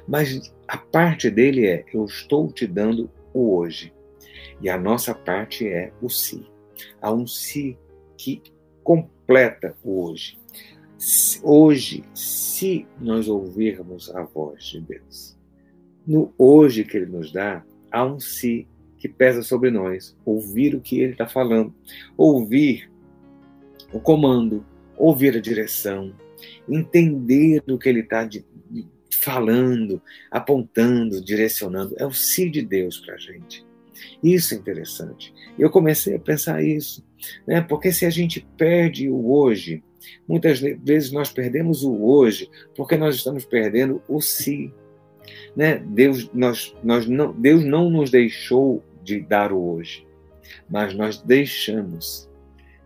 Mas 0.08 0.54
a 0.68 0.78
parte 0.78 1.32
dele 1.32 1.66
é: 1.66 1.84
eu 1.92 2.06
estou 2.06 2.52
te 2.52 2.68
dando 2.68 3.10
o 3.34 3.58
hoje. 3.58 3.92
E 4.62 4.70
a 4.70 4.78
nossa 4.78 5.16
parte 5.16 5.68
é 5.68 5.92
o 6.00 6.08
si. 6.08 6.46
Há 7.02 7.12
um 7.12 7.26
si 7.26 7.76
que 8.16 8.44
completa 8.84 9.76
o 9.84 10.04
hoje. 10.04 10.38
Hoje, 11.42 12.04
se 12.14 12.86
nós 13.02 13.28
ouvirmos 13.28 14.14
a 14.16 14.22
voz 14.22 14.66
de 14.66 14.82
Deus, 14.82 15.36
no 16.06 16.32
hoje 16.38 16.84
que 16.84 16.96
Ele 16.96 17.08
nos 17.08 17.34
dá, 17.34 17.66
há 17.92 18.06
um 18.06 18.20
si 18.20 18.68
que 19.04 19.10
pesa 19.10 19.44
sobre 19.44 19.70
nós. 19.70 20.16
Ouvir 20.24 20.74
o 20.74 20.80
que 20.80 21.02
Ele 21.02 21.12
está 21.12 21.28
falando, 21.28 21.76
ouvir 22.16 22.90
o 23.92 24.00
comando, 24.00 24.66
ouvir 24.96 25.36
a 25.36 25.42
direção, 25.42 26.16
entender 26.70 27.62
o 27.68 27.78
que 27.78 27.90
Ele 27.90 28.00
está 28.00 28.30
falando, 29.12 30.02
apontando, 30.32 31.22
direcionando. 31.22 31.94
É 31.98 32.06
o 32.06 32.14
si 32.14 32.50
de 32.50 32.62
Deus 32.62 32.98
para 32.98 33.16
a 33.16 33.18
gente. 33.18 33.66
Isso 34.24 34.54
é 34.54 34.58
interessante. 34.58 35.34
Eu 35.60 35.70
comecei 35.70 36.16
a 36.16 36.20
pensar 36.20 36.64
isso, 36.64 37.06
né? 37.46 37.60
porque 37.60 37.92
se 37.92 38.06
a 38.06 38.10
gente 38.10 38.48
perde 38.56 39.10
o 39.10 39.34
hoje, 39.34 39.84
muitas 40.26 40.62
vezes 40.62 41.12
nós 41.12 41.30
perdemos 41.30 41.84
o 41.84 42.06
hoje 42.06 42.50
porque 42.74 42.96
nós 42.96 43.16
estamos 43.16 43.44
perdendo 43.44 44.02
o 44.08 44.22
si. 44.22 44.74
Né? 45.58 45.78
Deus, 45.78 46.30
nós, 46.34 46.74
nós 46.82 47.06
não, 47.06 47.34
Deus 47.34 47.66
não 47.66 47.90
nos 47.90 48.10
deixou 48.10 48.82
de 49.04 49.20
dar 49.22 49.52
o 49.52 49.62
hoje, 49.62 50.08
mas 50.70 50.94
nós 50.94 51.22
deixamos 51.22 52.30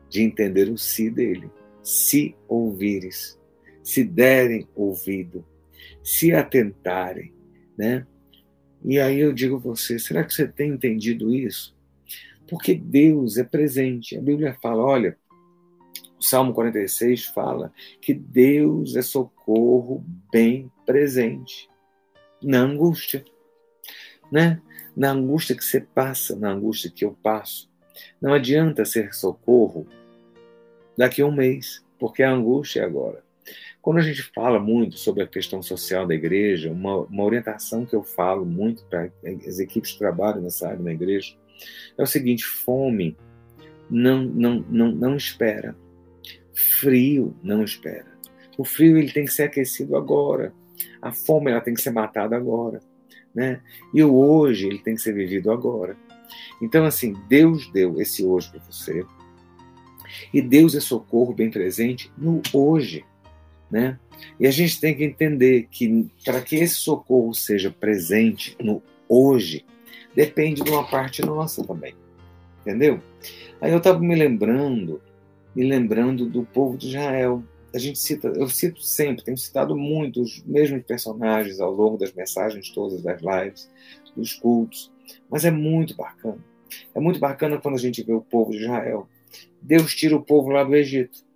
de 0.10 0.22
entender 0.22 0.70
o 0.70 0.78
si 0.78 1.10
dele. 1.10 1.50
Se 1.84 2.36
ouvires, 2.48 3.40
se 3.84 4.04
derem 4.04 4.68
ouvido, 4.76 5.46
se 6.04 6.34
atentarem, 6.34 7.34
né? 7.78 8.06
E 8.84 9.00
aí 9.00 9.20
eu 9.20 9.34
digo 9.34 9.56
a 9.56 9.60
você, 9.60 9.98
será 9.98 10.24
que 10.24 10.34
você 10.34 10.48
tem 10.48 10.72
entendido 10.72 11.34
isso? 11.34 11.76
Porque 12.50 12.74
Deus 12.76 13.38
é 13.38 13.44
presente. 13.44 14.18
A 14.18 14.22
Bíblia 14.22 14.58
fala, 14.62 14.84
olha, 14.84 15.18
o 16.20 16.24
Salmo 16.24 16.54
46 16.54 17.26
fala 17.26 17.72
que 18.02 18.14
Deus 18.14 18.96
é 18.96 19.02
socorro 19.02 20.04
bem 20.32 20.72
presente 20.86 21.70
na 22.42 22.60
angústia, 22.60 23.24
né? 24.32 24.62
Na 24.96 25.12
angústia 25.12 25.56
que 25.56 25.64
você 25.64 25.82
passa, 25.82 26.36
na 26.36 26.52
angústia 26.52 26.92
que 26.94 27.06
eu 27.06 27.16
passo. 27.22 27.70
Não 28.22 28.34
adianta 28.34 28.86
ser 28.86 29.14
socorro 29.14 29.88
daqui 30.98 31.22
a 31.22 31.26
um 31.26 31.32
mês, 31.32 31.84
porque 32.00 32.24
a 32.24 32.32
angústia 32.32 32.82
é 32.82 32.86
agora. 32.86 33.24
Quando 33.82 34.00
a 34.00 34.02
gente 34.02 34.22
fala 34.22 34.60
muito 34.60 34.98
sobre 34.98 35.24
a 35.24 35.28
questão 35.28 35.62
social 35.62 36.06
da 36.06 36.14
igreja, 36.14 36.72
uma, 36.72 36.98
uma 36.98 37.24
orientação 37.24 37.86
que 37.86 37.96
eu 37.96 38.04
falo 38.04 38.46
muito 38.46 38.84
para 38.86 39.10
as 39.48 39.60
equipes 39.60 39.94
que 39.94 40.00
trabalham 40.00 40.42
nessa 40.42 40.68
área 40.68 40.84
na 40.84 40.92
igreja 40.92 41.36
é 41.98 42.04
o 42.04 42.08
seguinte: 42.08 42.44
fome 42.44 43.16
não, 43.90 44.24
não, 44.24 44.66
não, 44.70 44.92
não 44.92 45.16
espera, 45.16 45.76
frio 46.54 47.34
não 47.42 47.64
espera. 47.64 48.08
O 48.58 48.66
frio 48.66 48.98
ele 48.98 49.12
tem 49.12 49.26
que 49.26 49.32
ser 49.32 49.44
aquecido 49.44 49.96
agora, 49.96 50.54
a 51.02 51.12
fome 51.14 51.52
ela 51.52 51.62
tem 51.62 51.74
que 51.74 51.82
ser 51.82 51.92
matada 51.92 52.36
agora, 52.36 52.82
né? 53.38 53.62
E 53.94 54.04
o 54.04 54.16
hoje 54.16 54.66
ele 54.66 54.80
tem 54.80 54.96
que 54.96 55.02
ser 55.02 55.14
vivido 55.14 55.52
agora. 55.52 55.96
Então 56.60 56.84
assim, 56.84 57.16
Deus 57.30 57.72
deu 57.72 58.02
esse 58.02 58.26
hoje 58.26 58.50
para 58.50 58.60
você. 58.62 59.06
E 60.34 60.42
Deus 60.42 60.74
é 60.74 60.80
socorro 60.80 61.36
bem 61.36 61.52
presente 61.52 62.12
no 62.18 62.42
hoje. 62.52 63.06
Né? 63.70 64.00
E 64.40 64.48
a 64.48 64.52
gente 64.52 64.82
tem 64.82 64.96
que 64.96 65.04
entender 65.04 65.68
que 65.70 66.10
para 66.26 66.42
que 66.42 66.56
esse 66.56 66.76
socorro 66.76 67.32
seja 67.32 67.70
presente 67.70 68.58
no 68.60 68.82
hoje, 69.08 69.64
depende 70.16 70.64
de 70.64 70.72
uma 70.72 70.90
parte 70.90 71.24
nossa 71.24 71.64
também. 71.64 71.94
Entendeu? 72.62 73.00
Aí 73.62 73.72
eu 73.72 73.78
estava 73.78 74.00
me 74.00 74.16
lembrando, 74.16 75.00
me 75.56 75.64
lembrando 75.64 76.26
do 76.26 76.44
povo 76.44 76.76
de 76.76 76.88
Israel. 76.88 77.44
A 77.74 77.78
gente 77.78 78.00
cita, 78.00 78.30
eu 78.30 78.48
cito 78.48 78.82
sempre, 78.82 79.24
tenho 79.24 79.38
citado 79.38 79.76
muito 79.76 80.22
os 80.22 80.44
mesmos 80.44 80.84
personagens 80.84 81.60
ao 81.60 81.72
longo 81.72 81.98
das 81.98 82.14
mensagens 82.14 82.70
todas 82.70 83.02
das 83.02 83.22
lives, 83.22 83.70
dos 84.16 84.34
cultos, 84.34 84.92
mas 85.30 85.46
é 85.46 85.52
muito 85.52 85.96
bacana. 85.96 86.44
É 86.96 87.00
muito 87.00 87.20
bacana 87.20 87.60
quando 87.60 87.76
a 87.76 87.80
gente 87.80 88.04
vê 88.04 88.14
o 88.14 88.22
povo 88.22 88.52
de 88.52 88.60
Israel. 88.60 89.08
Deus 89.62 89.94
tira 89.94 90.16
o 90.16 90.24
povo 90.24 90.50
lá 90.50 90.64
do 90.64 90.76
Egito 90.76 91.28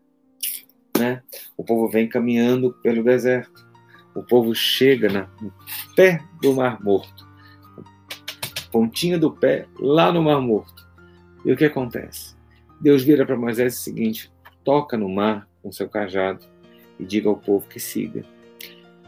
né? 1.02 1.24
O 1.58 1.64
povo 1.64 1.90
vem 1.90 2.08
caminhando 2.08 2.74
pelo 2.84 3.04
deserto. 3.04 3.66
O 4.14 4.22
povo 4.22 4.54
chega 4.54 5.10
na, 5.10 5.28
no 5.42 5.52
pé 5.96 6.22
do 6.42 6.54
Mar 6.54 6.82
Morto, 6.84 7.28
pontinha 8.72 9.18
do 9.18 9.32
pé 9.32 9.66
lá 9.80 10.12
no 10.12 10.22
Mar 10.22 10.42
Morto. 10.42 10.88
E 11.46 11.52
o 11.52 11.58
que 11.58 11.66
acontece? 11.66 12.36
Deus 12.80 13.04
vira 13.04 13.26
para 13.26 13.38
Moisés 13.38 13.78
o 13.78 13.82
seguinte: 13.82 14.32
toca 14.64 14.98
no 14.98 15.10
mar 15.10 15.48
com 15.62 15.72
seu 15.72 15.88
cajado 15.88 16.46
e 17.00 17.06
diga 17.06 17.30
ao 17.30 17.38
povo 17.38 17.68
que 17.68 17.80
siga. 17.80 18.24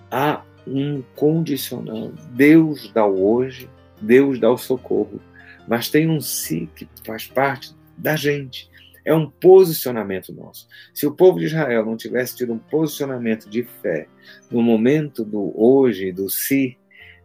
Há 0.10 0.44
um 0.68 1.02
condicional. 1.16 2.12
Deus 2.32 2.92
dá 2.92 3.06
o 3.06 3.26
hoje, 3.26 3.70
Deus 4.02 4.40
dá 4.40 4.50
o 4.50 4.58
socorro, 4.58 5.20
mas 5.68 5.90
tem 5.90 6.10
um 6.10 6.22
si 6.22 6.70
que 6.76 6.88
faz 7.06 7.28
parte 7.28 7.76
da 7.98 8.16
gente. 8.16 8.70
É 9.06 9.14
um 9.14 9.30
posicionamento 9.30 10.34
nosso. 10.34 10.68
Se 10.94 11.06
o 11.06 11.14
povo 11.14 11.40
de 11.40 11.46
Israel 11.46 11.86
não 11.86 11.98
tivesse 11.98 12.38
tido 12.38 12.54
um 12.54 12.58
posicionamento 12.58 13.50
de 13.50 13.64
fé 13.64 14.08
no 14.50 14.62
momento 14.62 15.26
do 15.26 15.54
hoje, 15.60 16.12
do 16.12 16.30
si, 16.30 16.78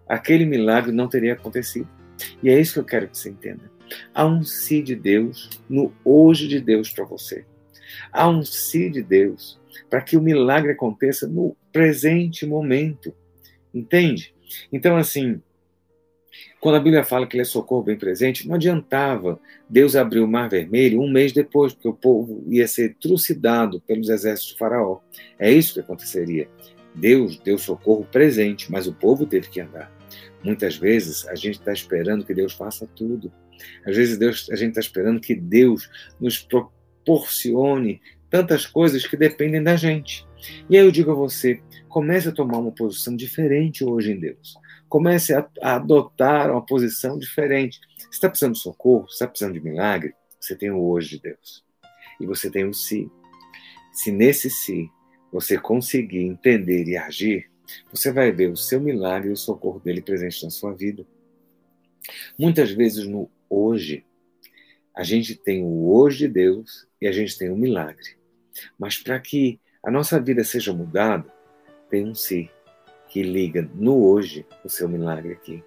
aquele 0.08 0.44
milagre 0.44 0.90
não 0.90 1.08
teria 1.08 1.35
acontecido. 1.35 1.88
E 2.42 2.50
é 2.50 2.61
isso 2.61 2.75
que 2.75 2.80
eu 2.80 2.85
quero 2.85 3.08
que 3.08 3.16
você 3.16 3.30
entenda. 3.30 3.70
Há 4.12 4.26
um 4.26 4.42
si 4.42 4.82
de 4.82 4.97
Deus 4.97 5.49
no 5.68 5.92
hoje 6.04 6.49
de 6.49 6.61
Deus 6.61 6.90
para 6.90 7.04
você. 7.04 7.47
Há 8.12 8.28
um 8.28 8.42
si 8.42 8.90
de 8.90 9.02
Deus 9.02 9.59
para 9.88 10.00
que 10.00 10.16
o 10.16 10.23
milagre 10.23 10.73
aconteça 10.73 11.26
no 11.26 11.57
presente 11.73 12.47
momento. 12.47 13.14
Entende? 13.73 14.35
Então, 14.73 14.97
assim, 14.97 15.40
quando 16.61 16.76
a 16.76 16.80
Bíblia 16.80 17.04
fala 17.04 17.26
que 17.26 17.37
ele 17.37 17.42
é 17.42 17.45
socorro 17.45 17.85
bem 17.85 17.97
presente, 17.97 18.49
não 18.49 18.57
adiantava 18.57 19.38
Deus 19.68 19.95
abrir 19.95 20.21
o 20.21 20.28
Mar 20.28 20.49
Vermelho 20.49 21.00
um 21.00 21.11
mês 21.11 21.33
depois, 21.33 21.73
porque 21.73 21.88
o 21.88 21.95
povo 21.95 22.42
ia 22.49 22.66
ser 22.66 22.97
trucidado 23.00 23.80
pelos 23.83 24.09
exércitos 24.09 24.52
de 24.52 24.59
Faraó. 24.59 25.00
É 25.38 25.50
isso 25.50 25.75
que 25.75 25.80
aconteceria. 25.80 26.49
Deus 26.95 27.38
deu 27.38 27.59
socorro 27.59 28.04
presente, 28.11 28.71
mas 28.73 28.87
o 28.87 28.92
povo 28.92 29.25
teve 29.25 29.49
que 29.49 29.61
andar. 29.61 29.92
Muitas 30.42 30.76
vezes 30.76 31.26
a 31.28 31.35
gente 31.35 31.59
está 31.59 31.73
esperando 31.73 32.25
que 32.25 32.35
Deus 32.35 32.52
faça 32.52 32.88
tudo. 32.95 33.33
Às 33.87 33.97
vezes 33.97 34.18
Deus, 34.18 34.49
a 34.50 34.57
gente 34.57 34.71
está 34.71 34.80
esperando 34.80 35.21
que 35.21 35.35
Deus 35.35 35.88
nos 36.21 36.42
proporcione 37.09 38.00
tantas 38.31 38.67
coisas 38.67 39.07
que 39.07 39.17
dependem 39.17 39.62
da 39.62 39.77
gente. 39.77 40.27
E 40.69 40.77
aí 40.77 40.85
eu 40.85 40.91
digo 40.91 41.11
a 41.11 41.15
você, 41.15 41.61
comece 41.88 42.29
a 42.29 42.33
tomar 42.33 42.59
uma 42.59 42.73
posição 42.73 43.17
diferente 43.17 43.85
hoje 43.85 44.12
em 44.12 44.21
Deus 44.21 44.57
comece 44.88 45.35
a, 45.35 45.49
a 45.62 45.77
adotar 45.77 46.50
uma 46.50 46.65
posição 46.65 47.19
diferente. 47.19 47.81
Você 47.99 48.09
está 48.11 48.29
precisando 48.29 48.55
de 48.55 48.61
socorro, 48.61 49.07
você 49.07 49.15
está 49.15 49.29
precisando 49.29 49.55
de 49.55 49.61
milagre, 49.61 50.15
você 50.41 50.57
tem 50.57 50.71
o 50.71 50.81
hoje 50.81 51.17
de 51.17 51.23
Deus. 51.23 51.65
E 52.21 52.27
você 52.27 52.50
tem 52.50 52.65
o 52.67 52.75
si. 52.75 53.11
Se 53.93 54.11
nesse 54.11 54.50
si 54.50 54.91
você 55.33 55.59
conseguir 55.59 56.23
entender 56.23 56.85
e 56.88 56.97
agir, 56.97 57.50
você 57.93 58.11
vai 58.11 58.33
ver 58.33 58.50
o 58.50 58.57
seu 58.57 58.81
milagre 58.81 59.29
e 59.29 59.33
o 59.33 59.37
socorro 59.37 59.79
dele 59.79 60.00
presente 60.00 60.43
na 60.43 60.50
sua 60.50 60.73
vida. 60.73 61.07
Muitas 62.38 62.71
vezes 62.71 63.07
no 63.07 63.31
hoje, 63.49 64.05
a 64.99 65.05
gente 65.05 65.37
tem 65.37 65.62
o 65.62 65.93
hoje 65.95 66.26
de 66.26 66.28
Deus 66.28 66.88
e 67.00 67.07
a 67.07 67.12
gente 67.12 67.38
tem 67.38 67.49
o 67.50 67.57
milagre. 67.57 68.17
Mas 68.76 68.99
para 68.99 69.21
que 69.21 69.61
a 69.81 69.93
nossa 69.93 70.21
vida 70.21 70.43
seja 70.43 70.73
mudada, 70.73 71.33
tem 71.88 72.05
um 72.05 72.17
si 72.17 72.50
que 73.09 73.23
liga 73.23 73.71
no 73.76 74.05
hoje 74.05 74.45
o 74.64 74.69
seu 74.69 74.88
milagre 74.88 75.35
aqui. 75.35 75.62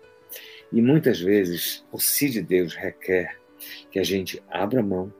E 0.70 0.82
muitas 0.82 1.22
vezes 1.22 1.86
o 1.94 1.98
si 1.98 2.30
de 2.30 2.42
Deus 2.42 2.76
requer 2.76 3.38
que 3.90 4.00
a 4.00 4.04
gente 4.04 4.44
abra 4.50 4.84
mão 4.84 5.14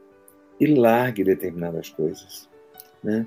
e 0.60 0.68
largue 0.68 1.24
determinadas 1.24 1.88
coisas. 1.88 2.50
Né? 3.02 3.26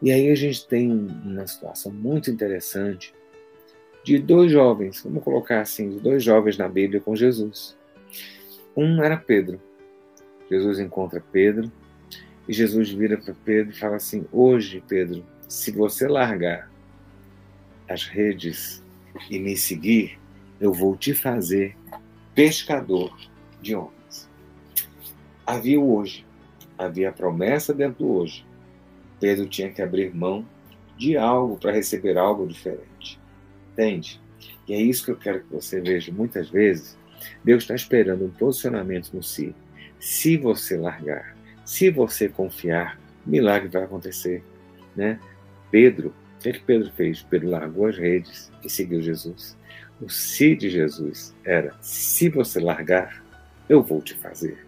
E 0.00 0.10
aí 0.10 0.30
a 0.30 0.34
gente 0.34 0.66
tem 0.66 0.90
uma 0.90 1.46
situação 1.46 1.92
muito 1.92 2.30
interessante 2.30 3.12
de 4.02 4.18
dois 4.18 4.50
jovens, 4.50 5.02
vamos 5.02 5.22
colocar 5.22 5.60
assim, 5.60 5.90
de 5.90 6.00
dois 6.00 6.24
jovens 6.24 6.56
na 6.56 6.66
Bíblia 6.66 6.98
com 6.98 7.14
Jesus. 7.14 7.76
Um 8.74 9.02
era 9.02 9.18
Pedro. 9.18 9.60
Jesus 10.50 10.78
encontra 10.78 11.22
Pedro 11.32 11.70
e 12.48 12.52
Jesus 12.52 12.90
vira 12.90 13.16
para 13.16 13.34
Pedro 13.44 13.72
e 13.72 13.78
fala 13.78 13.96
assim: 13.96 14.26
Hoje, 14.30 14.82
Pedro, 14.86 15.24
se 15.48 15.70
você 15.70 16.06
largar 16.06 16.70
as 17.88 18.06
redes 18.06 18.82
e 19.30 19.38
me 19.38 19.56
seguir, 19.56 20.18
eu 20.60 20.72
vou 20.72 20.96
te 20.96 21.14
fazer 21.14 21.76
pescador 22.34 23.16
de 23.60 23.74
homens. 23.74 24.28
Havia 25.46 25.80
o 25.80 25.94
hoje, 25.94 26.26
havia 26.76 27.10
a 27.10 27.12
promessa 27.12 27.72
dentro 27.72 28.04
do 28.04 28.12
hoje. 28.12 28.44
Pedro 29.20 29.46
tinha 29.46 29.70
que 29.70 29.80
abrir 29.80 30.14
mão 30.14 30.46
de 30.96 31.16
algo 31.16 31.56
para 31.56 31.72
receber 31.72 32.16
algo 32.18 32.46
diferente. 32.46 33.18
Entende? 33.72 34.20
E 34.68 34.74
é 34.74 34.80
isso 34.80 35.04
que 35.04 35.10
eu 35.10 35.16
quero 35.16 35.40
que 35.40 35.52
você 35.52 35.80
veja 35.80 36.12
muitas 36.12 36.48
vezes. 36.48 36.96
Deus 37.42 37.62
está 37.62 37.74
esperando 37.74 38.24
um 38.24 38.30
posicionamento 38.30 39.12
no 39.12 39.22
si. 39.22 39.54
Se 40.04 40.36
você 40.36 40.76
largar, 40.76 41.34
se 41.64 41.88
você 41.88 42.28
confiar, 42.28 43.00
milagre 43.24 43.68
vai 43.68 43.84
acontecer. 43.84 44.44
Né? 44.94 45.18
Pedro, 45.70 46.08
o 46.08 46.40
que, 46.40 46.50
é 46.50 46.52
que 46.52 46.60
Pedro 46.60 46.92
fez? 46.92 47.22
Pedro 47.22 47.48
largou 47.48 47.86
as 47.86 47.96
redes 47.96 48.52
e 48.62 48.68
seguiu 48.68 49.00
Jesus. 49.00 49.56
O 50.02 50.10
si 50.10 50.54
de 50.54 50.68
Jesus 50.68 51.34
era: 51.42 51.74
se 51.80 52.28
você 52.28 52.60
largar, 52.60 53.24
eu 53.66 53.82
vou 53.82 54.02
te 54.02 54.12
fazer. 54.12 54.66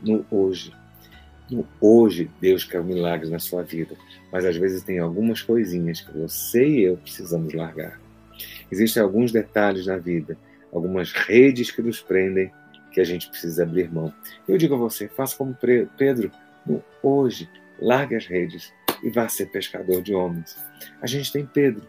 No 0.00 0.24
hoje. 0.30 0.72
No 1.50 1.66
hoje, 1.80 2.30
Deus 2.40 2.62
quer 2.62 2.80
um 2.80 2.84
milagre 2.84 3.28
na 3.28 3.40
sua 3.40 3.64
vida. 3.64 3.96
Mas 4.30 4.44
às 4.44 4.56
vezes 4.56 4.84
tem 4.84 5.00
algumas 5.00 5.42
coisinhas 5.42 6.00
que 6.00 6.16
você 6.16 6.64
e 6.64 6.82
eu 6.84 6.96
precisamos 6.98 7.52
largar. 7.52 8.00
Existem 8.70 9.02
alguns 9.02 9.32
detalhes 9.32 9.86
na 9.86 9.96
vida, 9.96 10.38
algumas 10.72 11.10
redes 11.10 11.72
que 11.72 11.82
nos 11.82 12.00
prendem 12.00 12.52
que 12.92 13.00
a 13.00 13.04
gente 13.04 13.28
precisa 13.28 13.62
abrir 13.62 13.90
mão. 13.90 14.12
Eu 14.46 14.56
digo 14.58 14.74
a 14.74 14.78
você, 14.78 15.08
faça 15.08 15.36
como 15.36 15.56
Pedro, 15.96 16.30
hoje, 17.02 17.48
largue 17.80 18.14
as 18.14 18.26
redes 18.26 18.72
e 19.02 19.10
vá 19.10 19.28
ser 19.28 19.46
pescador 19.46 20.02
de 20.02 20.14
homens. 20.14 20.56
A 21.00 21.06
gente 21.06 21.32
tem 21.32 21.44
Pedro. 21.44 21.88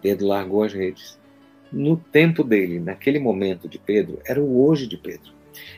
Pedro 0.00 0.26
largou 0.26 0.64
as 0.64 0.72
redes. 0.72 1.18
No 1.70 1.96
tempo 1.96 2.42
dele, 2.42 2.80
naquele 2.80 3.18
momento 3.18 3.68
de 3.68 3.78
Pedro, 3.78 4.18
era 4.24 4.40
o 4.40 4.66
hoje 4.66 4.86
de 4.86 4.96
Pedro. 4.96 5.32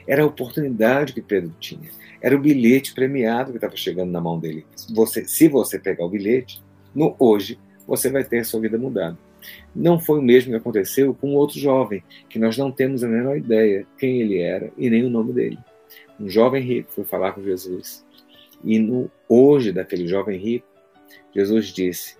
Era 0.06 0.22
a 0.22 0.26
oportunidade 0.26 1.12
que 1.12 1.20
Pedro 1.20 1.54
tinha. 1.60 1.90
Era 2.20 2.34
o 2.34 2.40
bilhete 2.40 2.94
premiado 2.94 3.50
que 3.50 3.58
estava 3.58 3.76
chegando 3.76 4.10
na 4.10 4.20
mão 4.20 4.38
dele. 4.38 4.64
Você, 4.94 5.24
se 5.26 5.46
você 5.46 5.78
pegar 5.78 6.04
o 6.04 6.08
bilhete, 6.08 6.62
no 6.94 7.14
hoje, 7.18 7.58
você 7.86 8.10
vai 8.10 8.24
ter 8.24 8.38
a 8.38 8.44
sua 8.44 8.60
vida 8.60 8.78
mudada. 8.78 9.18
Não 9.74 9.98
foi 9.98 10.18
o 10.18 10.22
mesmo 10.22 10.50
que 10.50 10.56
aconteceu 10.56 11.14
com 11.14 11.34
outro 11.34 11.58
jovem, 11.58 12.02
que 12.28 12.38
nós 12.38 12.56
não 12.56 12.70
temos 12.70 13.02
a 13.02 13.08
menor 13.08 13.36
ideia 13.36 13.86
quem 13.98 14.20
ele 14.20 14.38
era 14.38 14.70
e 14.76 14.88
nem 14.88 15.04
o 15.04 15.10
nome 15.10 15.32
dele. 15.32 15.58
Um 16.18 16.28
jovem 16.28 16.62
rico 16.62 16.92
foi 16.92 17.04
falar 17.04 17.32
com 17.32 17.42
Jesus. 17.42 18.04
E 18.62 18.78
no 18.78 19.10
hoje 19.28 19.72
daquele 19.72 20.06
jovem 20.06 20.38
rico, 20.38 20.66
Jesus 21.34 21.66
disse: 21.66 22.16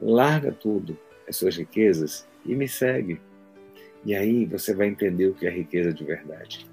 larga 0.00 0.52
tudo, 0.52 0.98
as 1.28 1.36
suas 1.36 1.56
riquezas, 1.56 2.26
e 2.44 2.54
me 2.54 2.68
segue. 2.68 3.20
E 4.04 4.14
aí 4.14 4.44
você 4.44 4.74
vai 4.74 4.88
entender 4.88 5.26
o 5.26 5.34
que 5.34 5.46
é 5.46 5.50
riqueza 5.50 5.92
de 5.92 6.04
verdade. 6.04 6.66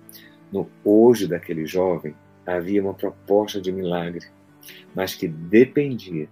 No 0.52 0.70
hoje 0.84 1.28
daquele 1.28 1.66
jovem 1.66 2.16
havia 2.46 2.82
uma 2.82 2.94
proposta 2.94 3.60
de 3.62 3.72
milagre, 3.72 4.28
mas 4.94 5.16
que 5.16 5.28
dependia 5.28 6.28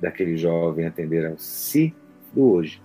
daquele 0.00 0.36
jovem 0.36 0.86
atender 0.86 1.24
ao 1.26 1.38
si 1.38 1.94
do 2.32 2.50
hoje. 2.50 2.82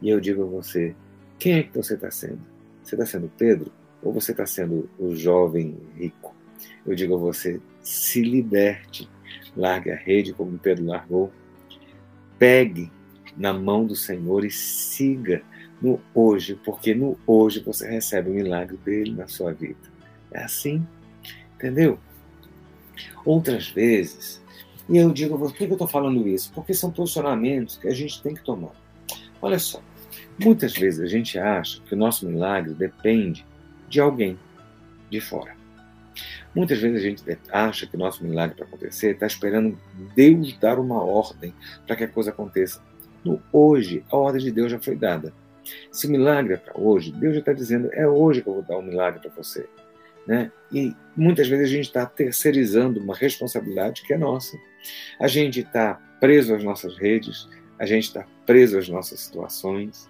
E 0.00 0.08
eu 0.08 0.20
digo 0.20 0.42
a 0.42 0.46
você: 0.46 0.94
quem 1.38 1.54
é 1.54 1.62
que 1.62 1.76
você 1.76 1.94
está 1.94 2.10
sendo? 2.10 2.40
Você 2.82 2.94
está 2.94 3.06
sendo 3.06 3.30
Pedro 3.36 3.72
ou 4.02 4.12
você 4.12 4.30
está 4.32 4.46
sendo 4.46 4.88
o 4.98 5.14
jovem 5.14 5.76
rico? 5.96 6.34
Eu 6.86 6.94
digo 6.94 7.14
a 7.14 7.18
você: 7.18 7.60
se 7.82 8.22
liberte, 8.22 9.08
largue 9.56 9.90
a 9.90 9.96
rede 9.96 10.32
como 10.32 10.58
Pedro 10.58 10.86
largou, 10.86 11.32
pegue 12.38 12.90
na 13.36 13.52
mão 13.52 13.84
do 13.84 13.94
Senhor 13.94 14.44
e 14.44 14.50
siga 14.50 15.42
no 15.80 16.00
hoje, 16.14 16.58
porque 16.64 16.94
no 16.94 17.18
hoje 17.26 17.60
você 17.60 17.88
recebe 17.88 18.30
o 18.30 18.34
milagre 18.34 18.76
dele 18.78 19.12
na 19.12 19.28
sua 19.28 19.52
vida. 19.52 19.78
É 20.30 20.42
assim, 20.42 20.86
entendeu? 21.54 21.98
Outras 23.24 23.68
vezes, 23.68 24.40
e 24.88 24.96
eu 24.96 25.10
digo, 25.12 25.38
por 25.38 25.52
que 25.52 25.64
eu 25.64 25.72
estou 25.72 25.88
falando 25.88 26.26
isso? 26.28 26.52
Porque 26.54 26.72
são 26.72 26.90
posicionamentos 26.90 27.76
que 27.76 27.88
a 27.88 27.94
gente 27.94 28.22
tem 28.22 28.34
que 28.34 28.42
tomar. 28.42 28.72
Olha 29.40 29.58
só, 29.58 29.82
muitas 30.38 30.74
vezes 30.74 31.00
a 31.00 31.06
gente 31.06 31.38
acha 31.38 31.80
que 31.82 31.94
o 31.94 31.98
nosso 31.98 32.26
milagre 32.26 32.74
depende 32.74 33.44
de 33.88 34.00
alguém 34.00 34.38
de 35.10 35.20
fora. 35.20 35.54
Muitas 36.54 36.78
vezes 36.78 36.98
a 36.98 37.02
gente 37.02 37.38
acha 37.52 37.86
que 37.86 37.96
o 37.96 37.98
nosso 37.98 38.24
milagre 38.24 38.56
para 38.56 38.64
acontecer 38.64 39.12
está 39.12 39.26
esperando 39.26 39.78
Deus 40.14 40.56
dar 40.58 40.78
uma 40.78 41.02
ordem 41.02 41.54
para 41.86 41.94
que 41.94 42.04
a 42.04 42.08
coisa 42.08 42.30
aconteça. 42.30 42.82
No 43.22 43.42
hoje, 43.52 44.02
a 44.10 44.16
ordem 44.16 44.42
de 44.42 44.50
Deus 44.50 44.72
já 44.72 44.78
foi 44.78 44.96
dada. 44.96 45.34
Se 45.92 46.06
o 46.06 46.10
milagre 46.10 46.54
é 46.54 46.56
para 46.56 46.80
hoje, 46.80 47.12
Deus 47.12 47.34
já 47.34 47.40
está 47.40 47.52
dizendo: 47.52 47.90
é 47.92 48.08
hoje 48.08 48.40
que 48.40 48.48
eu 48.48 48.54
vou 48.54 48.62
dar 48.62 48.78
um 48.78 48.82
milagre 48.82 49.20
para 49.20 49.30
você. 49.30 49.68
Né? 50.26 50.50
E 50.72 50.94
muitas 51.16 51.46
vezes 51.46 51.66
a 51.66 51.70
gente 51.70 51.84
está 51.84 52.06
terceirizando 52.06 53.00
uma 53.00 53.14
responsabilidade 53.14 54.02
que 54.02 54.12
é 54.12 54.18
nossa. 54.18 54.56
A 55.20 55.28
gente 55.28 55.60
está 55.60 56.00
preso 56.20 56.54
às 56.54 56.64
nossas 56.64 56.96
redes, 56.96 57.48
a 57.78 57.84
gente 57.84 58.04
está 58.04 58.26
preso 58.46 58.78
às 58.78 58.88
nossas 58.88 59.20
situações, 59.20 60.08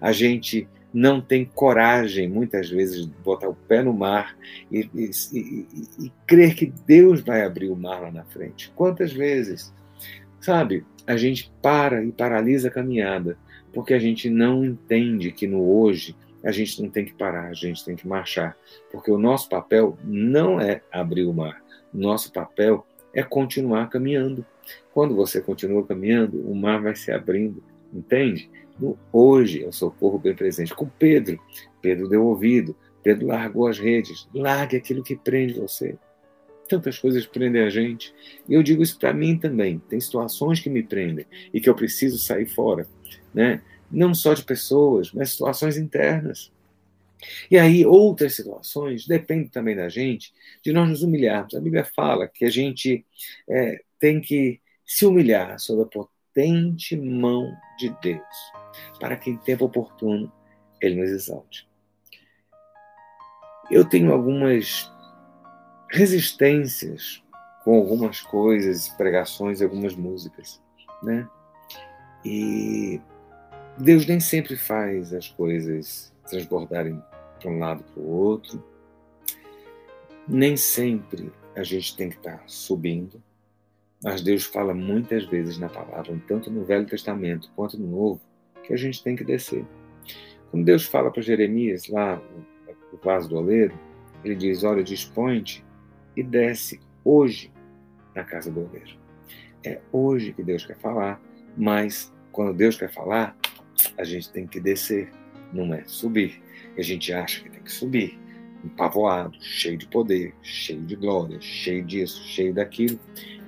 a 0.00 0.12
gente 0.12 0.68
não 0.92 1.20
tem 1.20 1.44
coragem, 1.44 2.28
muitas 2.28 2.70
vezes, 2.70 3.06
de 3.06 3.12
botar 3.22 3.48
o 3.48 3.54
pé 3.54 3.82
no 3.82 3.92
mar 3.92 4.36
e, 4.70 4.88
e, 4.94 5.10
e, 5.32 6.06
e 6.06 6.12
crer 6.26 6.54
que 6.54 6.72
Deus 6.86 7.20
vai 7.20 7.42
abrir 7.42 7.68
o 7.68 7.76
mar 7.76 8.00
lá 8.00 8.10
na 8.10 8.24
frente. 8.24 8.72
Quantas 8.74 9.12
vezes, 9.12 9.72
sabe, 10.40 10.84
a 11.06 11.16
gente 11.16 11.52
para 11.60 12.02
e 12.02 12.10
paralisa 12.10 12.68
a 12.68 12.70
caminhada 12.70 13.36
porque 13.76 13.92
a 13.92 13.98
gente 13.98 14.30
não 14.30 14.64
entende 14.64 15.30
que 15.30 15.46
no 15.46 15.62
hoje 15.62 16.16
a 16.42 16.50
gente 16.50 16.80
não 16.80 16.88
tem 16.88 17.04
que 17.04 17.12
parar, 17.12 17.48
a 17.48 17.52
gente 17.52 17.84
tem 17.84 17.94
que 17.94 18.08
marchar, 18.08 18.56
porque 18.90 19.10
o 19.10 19.18
nosso 19.18 19.50
papel 19.50 19.98
não 20.02 20.58
é 20.58 20.80
abrir 20.90 21.24
o 21.24 21.32
mar, 21.34 21.62
nosso 21.92 22.32
papel 22.32 22.86
é 23.12 23.22
continuar 23.22 23.90
caminhando. 23.90 24.46
Quando 24.94 25.14
você 25.14 25.42
continua 25.42 25.86
caminhando, 25.86 26.40
o 26.50 26.54
mar 26.54 26.80
vai 26.80 26.96
se 26.96 27.12
abrindo, 27.12 27.62
entende? 27.92 28.50
Hoje 29.12 29.64
é 29.64 29.68
o 29.68 29.72
socorro 29.72 30.18
bem 30.18 30.34
presente. 30.34 30.74
Com 30.74 30.86
Pedro, 30.86 31.40
Pedro 31.80 32.08
deu 32.08 32.24
ouvido, 32.24 32.76
Pedro 33.02 33.28
largou 33.28 33.66
as 33.66 33.78
redes, 33.78 34.28
largue 34.34 34.76
aquilo 34.76 35.02
que 35.02 35.16
prende 35.16 35.54
você. 35.54 35.96
Tantas 36.68 36.98
coisas 36.98 37.24
prendem 37.24 37.62
a 37.62 37.70
gente. 37.70 38.12
E 38.48 38.54
eu 38.54 38.62
digo 38.62 38.82
isso 38.82 38.98
para 38.98 39.14
mim 39.14 39.38
também. 39.38 39.78
Tem 39.88 40.00
situações 40.00 40.60
que 40.60 40.68
me 40.68 40.82
prendem 40.82 41.24
e 41.54 41.60
que 41.60 41.68
eu 41.68 41.74
preciso 41.74 42.18
sair 42.18 42.46
fora 42.46 42.86
né? 43.36 43.62
não 43.90 44.14
só 44.14 44.32
de 44.32 44.42
pessoas, 44.42 45.12
mas 45.12 45.30
situações 45.30 45.76
internas. 45.76 46.50
E 47.50 47.58
aí, 47.58 47.84
outras 47.84 48.34
situações 48.34 49.06
dependem 49.06 49.48
também 49.48 49.76
da 49.76 49.88
gente, 49.90 50.32
de 50.64 50.72
nós 50.72 50.88
nos 50.88 51.02
humilharmos. 51.02 51.54
A 51.54 51.60
Bíblia 51.60 51.84
fala 51.84 52.26
que 52.26 52.46
a 52.46 52.50
gente 52.50 53.04
é, 53.48 53.82
tem 53.98 54.20
que 54.20 54.60
se 54.86 55.04
humilhar 55.04 55.58
sob 55.60 55.82
a 55.82 55.86
potente 56.36 56.94
mão 56.94 57.56
de 57.78 57.88
Deus, 58.02 58.52
para 59.00 59.16
que 59.16 59.30
em 59.30 59.38
tempo 59.38 59.64
oportuno 59.64 60.30
Ele 60.82 61.00
nos 61.00 61.10
exalte. 61.10 61.66
Eu 63.70 63.88
tenho 63.88 64.12
algumas 64.12 64.92
resistências 65.90 67.24
com 67.64 67.76
algumas 67.76 68.20
coisas, 68.20 68.88
pregações 68.90 69.62
algumas 69.62 69.96
músicas, 69.96 70.62
né? 71.02 71.26
E 72.22 73.00
Deus 73.78 74.06
nem 74.06 74.20
sempre 74.20 74.56
faz 74.56 75.14
as 75.14 75.28
coisas 75.28 76.12
transbordarem 76.28 77.02
para 77.40 77.50
um 77.50 77.58
lado 77.58 77.82
para 77.82 78.02
o 78.02 78.08
outro. 78.08 78.62
Nem 80.28 80.56
sempre 80.56 81.32
a 81.56 81.62
gente 81.62 81.96
tem 81.96 82.10
que 82.10 82.16
estar 82.16 82.42
subindo, 82.46 83.22
mas 84.02 84.22
Deus 84.22 84.44
fala 84.44 84.74
muitas 84.74 85.24
vezes 85.24 85.58
na 85.58 85.68
palavra, 85.68 86.20
tanto 86.26 86.50
no 86.50 86.64
Velho 86.64 86.86
Testamento 86.86 87.50
quanto 87.56 87.78
no 87.78 87.86
Novo, 87.86 88.20
que 88.62 88.72
a 88.72 88.76
gente 88.76 89.02
tem 89.02 89.16
que 89.16 89.24
descer. 89.24 89.64
Quando 90.50 90.64
Deus 90.64 90.84
fala 90.84 91.10
para 91.10 91.22
Jeremias, 91.22 91.88
lá 91.88 92.20
no 92.92 92.98
vaso 93.02 93.28
do 93.28 93.36
oleiro, 93.36 93.78
ele 94.24 94.34
diz: 94.34 94.64
Olha, 94.64 94.82
dispõe-te 94.82 95.64
e 96.16 96.22
desce 96.22 96.80
hoje 97.04 97.52
na 98.14 98.24
casa 98.24 98.50
do 98.50 98.60
oleiro. 98.60 98.96
É 99.64 99.80
hoje 99.92 100.32
que 100.32 100.42
Deus 100.42 100.64
quer 100.64 100.78
falar, 100.78 101.20
mas 101.56 102.12
quando 102.32 102.54
Deus 102.54 102.76
quer 102.76 102.92
falar, 102.92 103.36
a 103.98 104.04
gente 104.04 104.30
tem 104.30 104.46
que 104.46 104.60
descer, 104.60 105.10
não 105.52 105.72
é 105.74 105.82
subir. 105.86 106.42
A 106.76 106.82
gente 106.82 107.12
acha 107.12 107.42
que 107.42 107.50
tem 107.50 107.62
que 107.62 107.72
subir, 107.72 108.18
empavoado, 108.66 109.36
cheio 109.40 109.78
de 109.78 109.86
poder, 109.86 110.34
cheio 110.42 110.82
de 110.82 110.96
glória, 110.96 111.40
cheio 111.40 111.84
disso, 111.84 112.22
cheio 112.26 112.52
daquilo. 112.52 112.98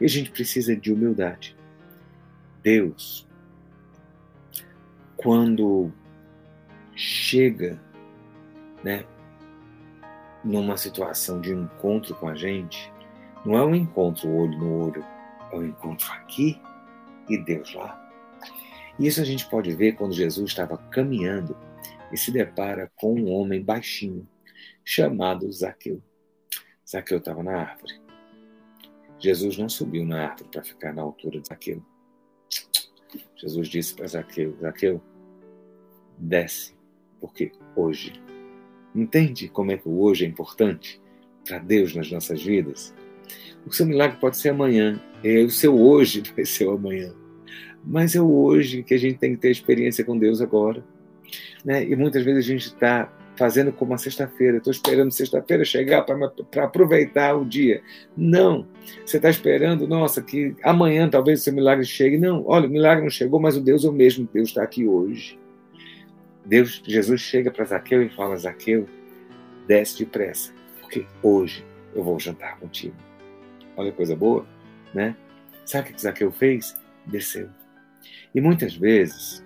E 0.00 0.04
a 0.04 0.08
gente 0.08 0.30
precisa 0.30 0.74
de 0.74 0.92
humildade. 0.92 1.56
Deus, 2.62 3.26
quando 5.16 5.92
chega, 6.94 7.80
né, 8.82 9.04
numa 10.44 10.76
situação 10.76 11.40
de 11.40 11.52
encontro 11.52 12.14
com 12.14 12.28
a 12.28 12.34
gente, 12.34 12.92
não 13.44 13.56
é 13.56 13.64
um 13.64 13.74
encontro 13.74 14.28
olho 14.28 14.58
no 14.58 14.86
olho, 14.86 15.04
é 15.52 15.56
um 15.56 15.66
encontro 15.66 16.10
aqui 16.12 16.60
e 17.28 17.36
Deus 17.38 17.74
lá. 17.74 18.04
Isso 18.98 19.20
a 19.20 19.24
gente 19.24 19.48
pode 19.48 19.74
ver 19.74 19.92
quando 19.92 20.12
Jesus 20.12 20.50
estava 20.50 20.76
caminhando 20.76 21.56
e 22.12 22.16
se 22.16 22.32
depara 22.32 22.90
com 22.96 23.14
um 23.14 23.30
homem 23.30 23.62
baixinho 23.62 24.26
chamado 24.90 25.52
Zaqueu. 25.52 26.02
Zaqueu 26.90 27.18
estava 27.18 27.42
na 27.42 27.58
árvore. 27.58 28.00
Jesus 29.18 29.58
não 29.58 29.68
subiu 29.68 30.06
na 30.06 30.30
árvore 30.30 30.48
para 30.50 30.62
ficar 30.62 30.94
na 30.94 31.02
altura 31.02 31.40
de 31.40 31.46
Zaqueu. 31.46 31.82
Jesus 33.36 33.68
disse 33.68 33.94
para 33.94 34.06
Zaqueu: 34.06 34.56
Zaqueu, 34.58 35.02
desce, 36.16 36.74
porque 37.20 37.52
hoje. 37.76 38.14
Entende 38.94 39.50
como 39.50 39.72
é 39.72 39.76
que 39.76 39.86
o 39.86 40.00
hoje 40.00 40.24
é 40.24 40.28
importante 40.28 40.98
para 41.46 41.58
Deus 41.58 41.94
nas 41.94 42.10
nossas 42.10 42.42
vidas? 42.42 42.94
O 43.66 43.72
seu 43.72 43.84
milagre 43.84 44.18
pode 44.18 44.38
ser 44.38 44.48
amanhã, 44.48 44.98
e 45.22 45.44
o 45.44 45.50
seu 45.50 45.78
hoje 45.78 46.22
vai 46.34 46.46
ser 46.46 46.66
o 46.66 46.70
amanhã. 46.72 47.14
Mas 47.84 48.16
é 48.16 48.22
o 48.22 48.32
hoje 48.32 48.82
que 48.82 48.94
a 48.94 48.98
gente 48.98 49.18
tem 49.18 49.34
que 49.34 49.42
ter 49.42 49.50
experiência 49.50 50.02
com 50.02 50.18
Deus 50.18 50.40
agora. 50.40 50.82
Né? 51.62 51.84
E 51.84 51.94
muitas 51.94 52.24
vezes 52.24 52.46
a 52.46 52.48
gente 52.48 52.68
está 52.68 53.17
fazendo 53.38 53.72
como 53.72 53.94
a 53.94 53.98
sexta-feira. 53.98 54.58
Estou 54.58 54.72
esperando 54.72 55.12
sexta-feira 55.12 55.64
chegar 55.64 56.02
para 56.02 56.64
aproveitar 56.64 57.36
o 57.36 57.44
dia. 57.44 57.80
Não. 58.16 58.66
Você 59.06 59.16
está 59.16 59.30
esperando, 59.30 59.86
nossa, 59.86 60.20
que 60.20 60.54
amanhã 60.62 61.08
talvez 61.08 61.40
o 61.40 61.44
seu 61.44 61.52
milagre 61.52 61.86
chegue. 61.86 62.18
Não, 62.18 62.44
olha, 62.46 62.66
o 62.66 62.70
milagre 62.70 63.04
não 63.04 63.10
chegou, 63.10 63.38
mas 63.38 63.56
o 63.56 63.60
Deus 63.60 63.84
é 63.84 63.88
o 63.88 63.92
mesmo. 63.92 64.28
Deus 64.32 64.48
está 64.48 64.62
aqui 64.62 64.86
hoje. 64.86 65.38
Deus, 66.44 66.82
Jesus 66.84 67.20
chega 67.20 67.50
para 67.50 67.64
Zaqueu 67.64 68.02
e 68.02 68.08
fala: 68.08 68.36
Zaqueu, 68.36 68.88
desce 69.66 69.98
depressa, 69.98 70.52
porque 70.80 71.06
hoje 71.22 71.64
eu 71.94 72.02
vou 72.02 72.18
jantar 72.18 72.58
contigo. 72.58 72.96
Olha 73.76 73.90
que 73.90 73.96
coisa 73.96 74.16
boa, 74.16 74.44
né? 74.92 75.14
Sabe 75.64 75.90
o 75.90 75.92
que 75.94 76.02
Zaqueu 76.02 76.32
fez? 76.32 76.74
Desceu. 77.06 77.48
E 78.34 78.40
muitas 78.40 78.74
vezes 78.74 79.44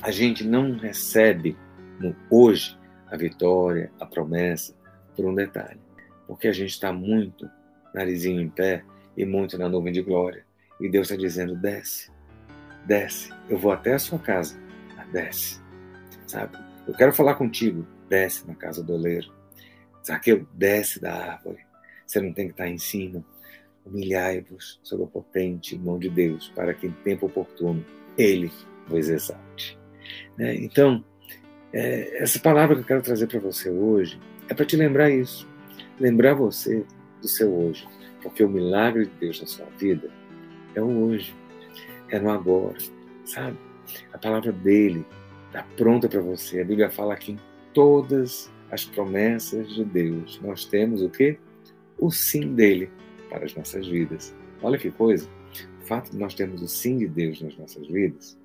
a 0.00 0.10
gente 0.10 0.44
não 0.44 0.72
recebe 0.76 1.56
no 2.00 2.14
hoje 2.30 2.76
a 3.10 3.16
vitória, 3.16 3.90
a 4.00 4.06
promessa, 4.06 4.74
por 5.14 5.24
um 5.24 5.34
detalhe. 5.34 5.80
Porque 6.26 6.48
a 6.48 6.52
gente 6.52 6.70
está 6.70 6.92
muito 6.92 7.48
narizinho 7.94 8.40
em 8.40 8.48
pé 8.48 8.84
e 9.16 9.24
muito 9.24 9.56
na 9.56 9.68
nuvem 9.68 9.92
de 9.92 10.02
glória. 10.02 10.44
E 10.80 10.88
Deus 10.88 11.10
está 11.10 11.20
dizendo: 11.20 11.56
desce, 11.56 12.10
desce, 12.84 13.32
eu 13.48 13.58
vou 13.58 13.72
até 13.72 13.94
a 13.94 13.98
sua 13.98 14.18
casa, 14.18 14.58
desce, 15.12 15.60
sabe? 16.26 16.58
Eu 16.86 16.94
quero 16.94 17.12
falar 17.12 17.34
contigo, 17.34 17.86
desce 18.08 18.46
na 18.46 18.54
casa 18.54 18.82
do 18.82 18.94
oleiro. 18.94 19.32
Zaqueu, 20.06 20.46
desce 20.52 21.00
da 21.00 21.32
árvore. 21.32 21.58
Você 22.06 22.20
não 22.20 22.32
tem 22.32 22.46
que 22.46 22.52
estar 22.52 22.68
em 22.68 22.78
cima. 22.78 23.24
Humilhai-vos 23.84 24.78
sob 24.82 25.04
a 25.04 25.06
potente 25.06 25.76
mão 25.76 25.98
de 25.98 26.08
Deus, 26.08 26.48
para 26.54 26.74
que 26.74 26.86
em 26.86 26.92
tempo 26.92 27.26
oportuno 27.26 27.84
Ele 28.16 28.50
vos 28.86 29.08
exalte. 29.08 29.78
Né? 30.36 30.54
Então, 30.56 31.04
é, 31.72 32.22
essa 32.22 32.38
palavra 32.38 32.76
que 32.76 32.82
eu 32.82 32.86
quero 32.86 33.02
trazer 33.02 33.26
para 33.26 33.40
você 33.40 33.70
hoje 33.70 34.20
é 34.48 34.54
para 34.54 34.64
te 34.64 34.76
lembrar 34.76 35.10
isso. 35.10 35.48
Lembrar 35.98 36.34
você 36.34 36.84
do 37.20 37.28
seu 37.28 37.52
hoje. 37.52 37.86
Porque 38.22 38.42
o 38.42 38.48
milagre 38.48 39.06
de 39.06 39.12
Deus 39.20 39.40
na 39.40 39.46
sua 39.46 39.66
vida 39.78 40.10
é 40.74 40.80
o 40.80 41.04
hoje, 41.04 41.34
é 42.08 42.18
no 42.18 42.30
agora, 42.30 42.76
sabe? 43.24 43.56
A 44.12 44.18
palavra 44.18 44.52
dele 44.52 45.04
está 45.46 45.62
pronta 45.76 46.08
para 46.08 46.20
você. 46.20 46.60
A 46.60 46.64
Bíblia 46.64 46.90
fala 46.90 47.16
que 47.16 47.32
em 47.32 47.40
todas 47.72 48.50
as 48.70 48.84
promessas 48.84 49.74
de 49.74 49.84
Deus 49.84 50.40
nós 50.42 50.64
temos 50.64 51.02
o 51.02 51.08
quê? 51.08 51.38
O 51.98 52.10
sim 52.10 52.54
dele 52.54 52.90
para 53.30 53.44
as 53.44 53.54
nossas 53.54 53.86
vidas. 53.86 54.34
Olha 54.62 54.78
que 54.78 54.90
coisa! 54.90 55.28
O 55.82 55.86
fato 55.86 56.10
de 56.10 56.18
nós 56.18 56.34
termos 56.34 56.62
o 56.62 56.68
sim 56.68 56.98
de 56.98 57.06
Deus 57.06 57.40
nas 57.40 57.56
nossas 57.56 57.86
vidas, 57.86 58.36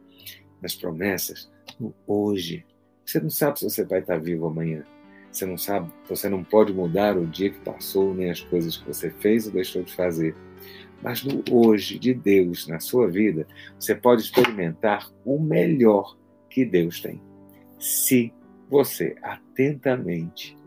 nas 0.62 0.75
promessas, 0.75 1.51
no 1.79 1.93
hoje, 2.05 2.63
você 3.05 3.19
não 3.19 3.29
sabe 3.29 3.59
se 3.59 3.69
você 3.69 3.83
vai 3.83 3.99
estar 3.99 4.17
vivo 4.17 4.47
amanhã. 4.47 4.83
Você 5.31 5.45
não 5.45 5.57
sabe, 5.57 5.91
você 6.09 6.27
não 6.27 6.43
pode 6.43 6.73
mudar 6.73 7.17
o 7.17 7.25
dia 7.25 7.49
que 7.49 7.59
passou, 7.59 8.13
nem 8.13 8.29
as 8.29 8.41
coisas 8.41 8.77
que 8.77 8.87
você 8.87 9.09
fez 9.09 9.47
ou 9.47 9.53
deixou 9.53 9.81
de 9.81 9.93
fazer. 9.93 10.35
Mas 11.01 11.23
no 11.23 11.43
hoje 11.49 11.97
de 11.97 12.13
Deus 12.13 12.67
na 12.67 12.79
sua 12.79 13.07
vida, 13.09 13.47
você 13.79 13.95
pode 13.95 14.21
experimentar 14.21 15.09
o 15.25 15.39
melhor 15.39 16.17
que 16.49 16.65
Deus 16.65 17.01
tem. 17.01 17.21
Se 17.79 18.33
você 18.69 19.15
atentamente 19.21 20.57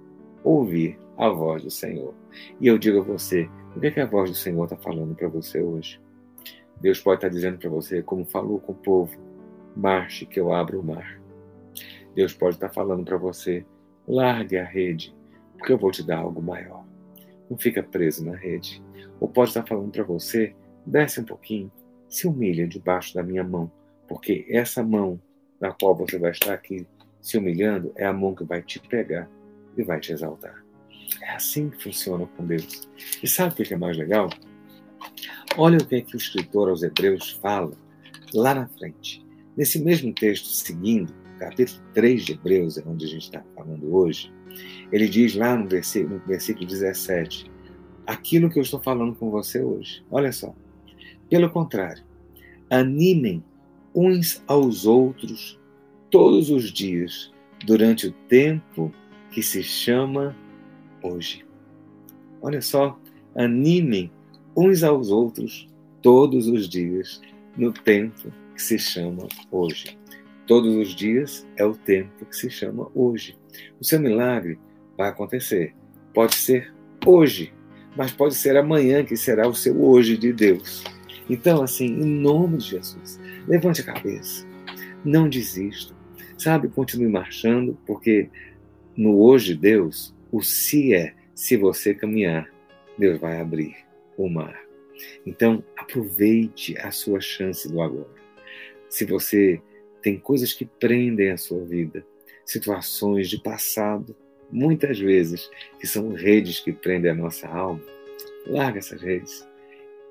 ouvir 0.42 0.98
a 1.16 1.28
voz 1.28 1.62
do 1.62 1.70
Senhor. 1.70 2.14
E 2.60 2.66
eu 2.66 2.76
digo 2.78 3.00
a 3.00 3.02
você, 3.02 3.48
o 3.74 3.80
que, 3.80 3.86
é 3.86 3.90
que 3.90 4.00
a 4.00 4.06
voz 4.06 4.30
do 4.30 4.36
Senhor 4.36 4.64
está 4.64 4.76
falando 4.76 5.14
para 5.14 5.28
você 5.28 5.60
hoje? 5.60 6.00
Deus 6.80 7.00
pode 7.00 7.18
estar 7.18 7.28
dizendo 7.28 7.58
para 7.58 7.70
você, 7.70 8.02
como 8.02 8.24
falou 8.24 8.60
com 8.60 8.72
o 8.72 8.76
povo, 8.76 9.16
marche 9.76 10.26
que 10.26 10.38
eu 10.38 10.52
abro 10.52 10.80
o 10.80 10.84
mar. 10.84 11.20
Deus 12.14 12.32
pode 12.32 12.56
estar 12.56 12.68
falando 12.68 13.04
para 13.04 13.16
você: 13.16 13.64
largue 14.06 14.56
a 14.56 14.64
rede, 14.64 15.14
porque 15.58 15.72
eu 15.72 15.78
vou 15.78 15.90
te 15.90 16.02
dar 16.02 16.18
algo 16.18 16.42
maior. 16.42 16.84
Não 17.50 17.58
fica 17.58 17.82
preso 17.82 18.24
na 18.24 18.36
rede. 18.36 18.82
Ou 19.20 19.28
pode 19.28 19.50
estar 19.50 19.66
falando 19.66 19.90
para 19.90 20.04
você: 20.04 20.54
desce 20.86 21.20
um 21.20 21.24
pouquinho, 21.24 21.70
se 22.08 22.26
humilha 22.26 22.66
debaixo 22.66 23.14
da 23.14 23.22
minha 23.22 23.44
mão, 23.44 23.70
porque 24.08 24.46
essa 24.48 24.82
mão 24.82 25.20
na 25.60 25.72
qual 25.72 25.94
você 25.94 26.18
vai 26.18 26.30
estar 26.30 26.52
aqui 26.52 26.86
se 27.20 27.38
humilhando 27.38 27.92
é 27.96 28.04
a 28.04 28.12
mão 28.12 28.34
que 28.34 28.44
vai 28.44 28.62
te 28.62 28.78
pegar 28.78 29.28
e 29.76 29.82
vai 29.82 29.98
te 29.98 30.12
exaltar. 30.12 30.62
É 31.22 31.30
assim 31.30 31.70
que 31.70 31.82
funciona 31.82 32.26
com 32.36 32.46
Deus. 32.46 32.88
E 33.22 33.26
sabe 33.26 33.52
o 33.52 33.56
que 33.56 33.72
é 33.72 33.76
mais 33.76 33.96
legal? 33.96 34.28
Olha 35.56 35.78
o 35.78 35.86
que, 35.86 35.96
é 35.96 36.00
que 36.00 36.14
o 36.14 36.18
escritor 36.18 36.68
aos 36.68 36.82
Hebreus 36.82 37.30
fala 37.30 37.72
lá 38.32 38.54
na 38.54 38.66
frente. 38.68 39.24
Nesse 39.56 39.82
mesmo 39.82 40.12
texto 40.12 40.48
seguindo, 40.48 41.14
capítulo 41.38 41.82
3 41.94 42.24
de 42.24 42.32
Hebreus, 42.32 42.78
é 42.78 42.82
onde 42.86 43.04
a 43.04 43.08
gente 43.08 43.22
está 43.22 43.42
falando 43.54 43.94
hoje, 43.94 44.32
ele 44.92 45.08
diz 45.08 45.34
lá 45.34 45.56
no 45.56 45.68
versículo, 45.68 46.16
no 46.16 46.26
versículo 46.26 46.66
17, 46.66 47.50
aquilo 48.06 48.50
que 48.50 48.58
eu 48.58 48.62
estou 48.62 48.80
falando 48.80 49.14
com 49.14 49.30
você 49.30 49.62
hoje. 49.62 50.04
Olha 50.10 50.32
só. 50.32 50.54
Pelo 51.28 51.50
contrário, 51.50 52.04
animem 52.70 53.42
uns 53.94 54.42
aos 54.46 54.86
outros 54.86 55.58
todos 56.10 56.50
os 56.50 56.72
dias, 56.72 57.32
durante 57.64 58.06
o 58.06 58.12
tempo 58.28 58.92
que 59.30 59.42
se 59.42 59.62
chama 59.62 60.36
hoje. 61.02 61.44
Olha 62.40 62.60
só, 62.60 62.98
animem 63.34 64.12
uns 64.56 64.82
aos 64.84 65.10
outros 65.10 65.68
todos 66.02 66.46
os 66.46 66.68
dias, 66.68 67.20
no 67.56 67.72
tempo 67.72 68.30
que 68.54 68.62
se 68.62 68.78
chama 68.78 69.26
hoje. 69.50 69.98
Todos 70.46 70.74
os 70.74 70.94
dias 70.94 71.46
é 71.56 71.64
o 71.64 71.74
tempo 71.74 72.26
que 72.26 72.36
se 72.36 72.50
chama 72.50 72.90
hoje. 72.94 73.36
O 73.80 73.84
seu 73.84 73.98
milagre 73.98 74.58
vai 74.96 75.08
acontecer. 75.08 75.74
Pode 76.12 76.34
ser 76.34 76.72
hoje, 77.04 77.52
mas 77.96 78.12
pode 78.12 78.34
ser 78.34 78.56
amanhã 78.56 79.04
que 79.04 79.16
será 79.16 79.48
o 79.48 79.54
seu 79.54 79.82
hoje 79.82 80.16
de 80.16 80.32
Deus. 80.32 80.84
Então, 81.28 81.62
assim, 81.62 81.86
em 81.86 82.04
nome 82.04 82.58
de 82.58 82.70
Jesus, 82.70 83.18
levante 83.48 83.80
a 83.80 83.84
cabeça, 83.84 84.46
não 85.02 85.28
desista, 85.28 85.94
sabe? 86.36 86.68
Continue 86.68 87.08
marchando, 87.08 87.78
porque 87.86 88.28
no 88.94 89.18
hoje 89.18 89.54
de 89.54 89.60
Deus, 89.60 90.14
o 90.30 90.42
se 90.42 90.92
é, 90.92 91.14
se 91.34 91.56
você 91.56 91.94
caminhar, 91.94 92.50
Deus 92.98 93.18
vai 93.18 93.40
abrir 93.40 93.76
o 94.16 94.28
mar. 94.28 94.60
Então, 95.24 95.64
aproveite 95.76 96.76
a 96.78 96.90
sua 96.90 97.20
chance 97.20 97.66
do 97.68 97.80
agora. 97.80 98.14
Se 98.88 99.04
você 99.04 99.60
tem 100.04 100.18
coisas 100.18 100.52
que 100.52 100.66
prendem 100.66 101.30
a 101.30 101.38
sua 101.38 101.64
vida, 101.64 102.06
situações 102.44 103.26
de 103.26 103.38
passado, 103.38 104.14
muitas 104.52 104.98
vezes, 104.98 105.48
que 105.80 105.86
são 105.86 106.12
redes 106.12 106.60
que 106.60 106.74
prendem 106.74 107.10
a 107.10 107.14
nossa 107.14 107.48
alma. 107.48 107.82
Larga 108.46 108.80
essas 108.80 109.00
redes 109.00 109.48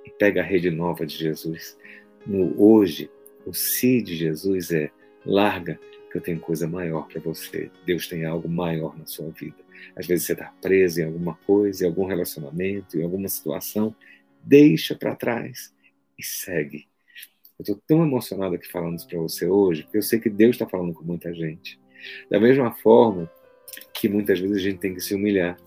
e 0.04 0.10
pega 0.10 0.42
a 0.42 0.44
rede 0.44 0.72
nova 0.72 1.06
de 1.06 1.16
Jesus. 1.16 1.78
No 2.26 2.60
hoje, 2.60 3.08
o 3.46 3.54
si 3.54 4.02
de 4.02 4.16
Jesus 4.16 4.72
é 4.72 4.90
larga, 5.24 5.80
que 6.12 6.18
eu 6.18 6.22
tenho 6.22 6.40
coisa 6.40 6.68
maior 6.68 7.08
para 7.08 7.22
você. 7.22 7.70
Deus 7.86 8.08
tem 8.08 8.26
algo 8.26 8.50
maior 8.50 8.98
na 8.98 9.06
sua 9.06 9.30
vida. 9.30 9.58
Às 9.96 10.08
vezes 10.08 10.26
você 10.26 10.34
está 10.34 10.52
preso 10.60 11.02
em 11.02 11.06
alguma 11.06 11.36
coisa, 11.46 11.84
em 11.84 11.88
algum 11.88 12.06
relacionamento, 12.06 12.98
em 12.98 13.04
alguma 13.04 13.28
situação. 13.28 13.96
Deixa 14.44 14.96
para 14.96 15.16
trás 15.16 15.72
e 16.18 16.24
segue. 16.26 16.88
Eu 17.70 17.76
estou 17.76 17.82
tão 17.88 18.06
emocionado 18.06 18.56
aqui 18.56 18.70
falando 18.70 18.98
isso 18.98 19.08
para 19.08 19.20
você 19.20 19.48
hoje, 19.48 19.84
porque 19.84 19.98
eu 19.98 20.02
sei 20.02 20.20
que 20.20 20.30
Deus 20.30 20.56
está 20.56 20.68
falando 20.68 20.94
com 20.94 21.04
muita 21.04 21.34
gente. 21.34 21.80
Da 22.30 22.38
mesma 22.38 22.72
forma 22.72 23.32
que 23.94 24.10
muitas 24.10 24.38
vezes 24.38 24.58
a 24.58 24.60
gente 24.60 24.80
tem 24.80 24.94
que 24.94 25.00
se 25.00 25.16
humilhar. 25.16 25.58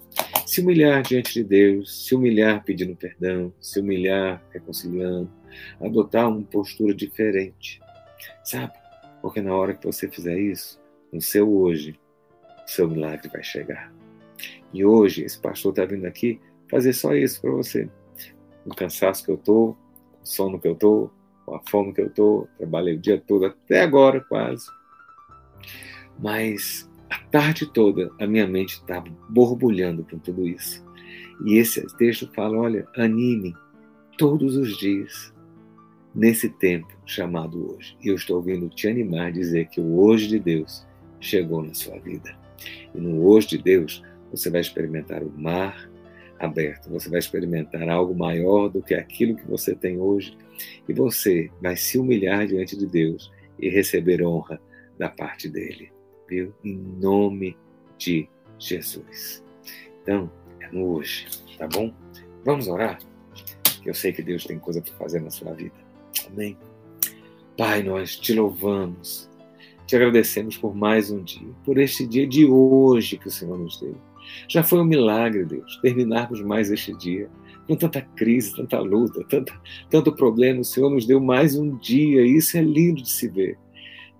Se 0.44 0.60
humilhar 0.60 1.02
diante 1.02 1.32
de 1.32 1.42
Deus, 1.42 2.06
se 2.06 2.14
humilhar 2.14 2.62
pedindo 2.64 2.94
perdão, 2.94 3.52
se 3.60 3.80
humilhar 3.80 4.44
reconciliando, 4.52 5.30
adotar 5.80 6.28
uma 6.28 6.42
postura 6.42 6.94
diferente. 6.94 7.80
Sabe? 8.44 8.74
Porque 9.22 9.40
na 9.40 9.54
hora 9.54 9.72
que 9.72 9.86
você 9.86 10.06
fizer 10.06 10.38
isso, 10.38 10.78
no 11.10 11.20
seu 11.20 11.50
hoje, 11.50 11.98
o 12.66 12.70
seu 12.70 12.88
milagre 12.88 13.28
vai 13.28 13.42
chegar. 13.42 13.92
E 14.72 14.84
hoje, 14.84 15.24
esse 15.24 15.38
pastor 15.38 15.72
está 15.72 15.86
vindo 15.86 16.04
aqui 16.04 16.38
fazer 16.68 16.92
só 16.92 17.14
isso 17.14 17.40
para 17.40 17.52
você. 17.52 17.88
O 18.66 18.74
cansaço 18.74 19.24
que 19.24 19.30
eu 19.30 19.36
estou, 19.36 19.70
o 20.22 20.26
sono 20.26 20.60
que 20.60 20.68
eu 20.68 20.74
estou, 20.74 21.10
com 21.46 21.54
a 21.54 21.60
fome 21.70 21.94
que 21.94 22.00
eu 22.00 22.08
estou, 22.08 22.48
trabalhei 22.58 22.96
o 22.96 23.00
dia 23.00 23.22
todo, 23.24 23.46
até 23.46 23.82
agora 23.82 24.20
quase. 24.20 24.66
Mas 26.18 26.90
a 27.08 27.18
tarde 27.30 27.72
toda 27.72 28.10
a 28.20 28.26
minha 28.26 28.46
mente 28.46 28.74
estava 28.74 29.06
borbulhando 29.28 30.04
com 30.04 30.18
tudo 30.18 30.46
isso. 30.46 30.84
E 31.44 31.56
esse 31.56 31.86
texto 31.96 32.28
fala: 32.34 32.58
olha, 32.58 32.86
anime 32.96 33.54
todos 34.18 34.56
os 34.56 34.76
dias. 34.76 35.32
nesse 36.16 36.48
tempo 36.48 36.88
chamado 37.04 37.74
hoje. 37.74 37.94
E 38.02 38.08
eu 38.08 38.14
estou 38.14 38.36
ouvindo 38.36 38.70
te 38.70 38.88
animar 38.88 39.30
dizer 39.30 39.68
que 39.68 39.80
o 39.80 40.00
hoje 40.00 40.26
de 40.26 40.38
Deus 40.38 40.86
chegou 41.20 41.62
na 41.62 41.74
sua 41.74 41.98
vida. 41.98 42.34
E 42.94 42.98
no 42.98 43.22
hoje 43.26 43.48
de 43.48 43.58
Deus, 43.58 44.02
você 44.30 44.48
vai 44.48 44.62
experimentar 44.62 45.22
o 45.22 45.30
mar 45.36 45.88
aberto, 46.38 46.88
você 46.88 47.08
vai 47.10 47.18
experimentar 47.18 47.88
algo 47.88 48.14
maior 48.14 48.68
do 48.68 48.82
que 48.82 48.94
aquilo 48.94 49.36
que 49.36 49.46
você 49.46 49.74
tem 49.74 49.98
hoje, 49.98 50.36
e 50.88 50.92
você 50.92 51.50
vai 51.60 51.76
se 51.76 51.98
humilhar 51.98 52.46
diante 52.46 52.76
de 52.76 52.86
Deus 52.86 53.32
e 53.58 53.68
receber 53.68 54.22
honra 54.22 54.60
da 54.98 55.08
parte 55.08 55.48
dele, 55.48 55.92
viu? 56.28 56.52
Em 56.64 56.76
nome 56.76 57.56
de 57.98 58.28
Jesus. 58.58 59.44
Então, 60.02 60.30
é 60.60 60.68
no 60.70 60.94
hoje, 60.94 61.26
tá 61.58 61.66
bom? 61.66 61.92
Vamos 62.44 62.68
orar? 62.68 62.98
Eu 63.84 63.94
sei 63.94 64.12
que 64.12 64.22
Deus 64.22 64.44
tem 64.44 64.58
coisa 64.58 64.80
para 64.80 64.94
fazer 64.94 65.20
na 65.20 65.30
sua 65.30 65.52
vida. 65.52 65.74
Amém. 66.26 66.56
Pai, 67.56 67.82
nós 67.82 68.16
te 68.16 68.34
louvamos, 68.34 69.30
te 69.86 69.96
agradecemos 69.96 70.56
por 70.56 70.74
mais 70.74 71.10
um 71.10 71.22
dia, 71.22 71.48
por 71.64 71.78
este 71.78 72.06
dia 72.06 72.26
de 72.26 72.44
hoje 72.44 73.16
que 73.16 73.28
o 73.28 73.30
Senhor 73.30 73.58
nos 73.58 73.80
deu. 73.80 73.96
Já 74.48 74.62
foi 74.62 74.80
um 74.80 74.84
milagre, 74.84 75.44
Deus, 75.44 75.78
terminarmos 75.80 76.42
mais 76.42 76.70
este 76.70 76.92
dia 76.96 77.30
com 77.66 77.76
tanta 77.76 78.00
crise, 78.00 78.54
tanta 78.54 78.78
luta, 78.78 79.24
tanta, 79.28 79.60
tanto 79.90 80.14
problema. 80.14 80.60
O 80.60 80.64
Senhor 80.64 80.90
nos 80.90 81.06
deu 81.06 81.20
mais 81.20 81.56
um 81.56 81.76
dia 81.76 82.22
e 82.22 82.36
isso 82.36 82.56
é 82.56 82.62
lindo 82.62 83.02
de 83.02 83.10
se 83.10 83.28
ver. 83.28 83.58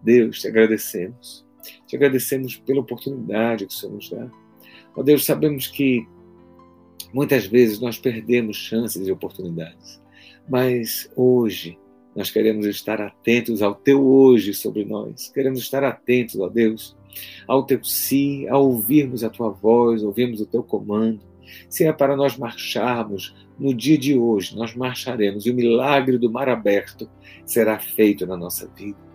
Deus, 0.03 0.41
te 0.41 0.49
agradecemos. 0.49 1.45
Te 1.87 1.97
agradecemos 1.97 2.57
pela 2.57 2.81
oportunidade 2.81 3.67
que 3.67 3.73
o 3.73 3.77
Senhor 3.77 3.95
nos 3.95 4.11
dá. 4.11 4.31
Ó 4.95 5.03
Deus, 5.03 5.25
sabemos 5.25 5.67
que 5.67 6.07
muitas 7.13 7.47
vezes 7.47 7.81
nós 7.81 7.99
perdemos 7.99 8.57
chances 8.57 9.07
e 9.07 9.13
oportunidades, 9.13 10.01
mas 10.49 11.11
hoje 11.15 11.79
nós 12.15 12.31
queremos 12.31 12.65
estar 12.67 13.01
atentos 13.01 13.61
ao 13.61 13.75
teu 13.75 14.07
hoje 14.07 14.55
sobre 14.55 14.85
nós. 14.85 15.29
Queremos 15.29 15.61
estar 15.61 15.85
atentos, 15.85 16.41
ó 16.41 16.49
Deus, 16.49 16.97
ao 17.47 17.65
teu 17.65 17.85
sim, 17.85 18.49
a 18.49 18.57
ouvirmos 18.57 19.23
a 19.23 19.29
tua 19.29 19.51
voz, 19.51 20.03
ouvirmos 20.03 20.41
o 20.41 20.47
teu 20.47 20.63
comando. 20.63 21.21
Se 21.69 21.85
é 21.85 21.93
para 21.93 22.17
nós 22.17 22.37
marcharmos 22.37 23.35
no 23.59 23.75
dia 23.75 23.97
de 23.97 24.19
hoje, 24.19 24.57
nós 24.57 24.75
marcharemos 24.75 25.47
e 25.47 25.51
o 25.51 25.55
milagre 25.55 26.19
do 26.19 26.31
mar 26.31 26.49
aberto 26.49 27.09
será 27.45 27.79
feito 27.79 28.27
na 28.27 28.37
nossa 28.37 28.69
vida. 28.69 29.07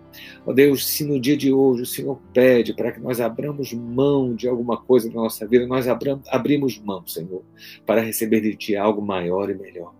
Ó 0.44 0.50
oh 0.50 0.52
Deus, 0.52 0.86
se 0.86 1.04
no 1.04 1.18
dia 1.18 1.36
de 1.36 1.52
hoje 1.52 1.82
o 1.82 1.86
Senhor 1.86 2.20
pede 2.34 2.74
para 2.74 2.92
que 2.92 3.00
nós 3.00 3.20
abramos 3.20 3.72
mão 3.72 4.34
de 4.34 4.48
alguma 4.48 4.76
coisa 4.76 5.08
na 5.08 5.14
nossa 5.14 5.46
vida, 5.46 5.66
nós 5.66 5.86
abrimos 5.88 6.78
mão, 6.78 7.06
Senhor, 7.06 7.42
para 7.86 8.02
receber 8.02 8.40
de 8.40 8.54
Ti 8.54 8.76
algo 8.76 9.00
maior 9.00 9.48
e 9.50 9.54
melhor. 9.54 9.94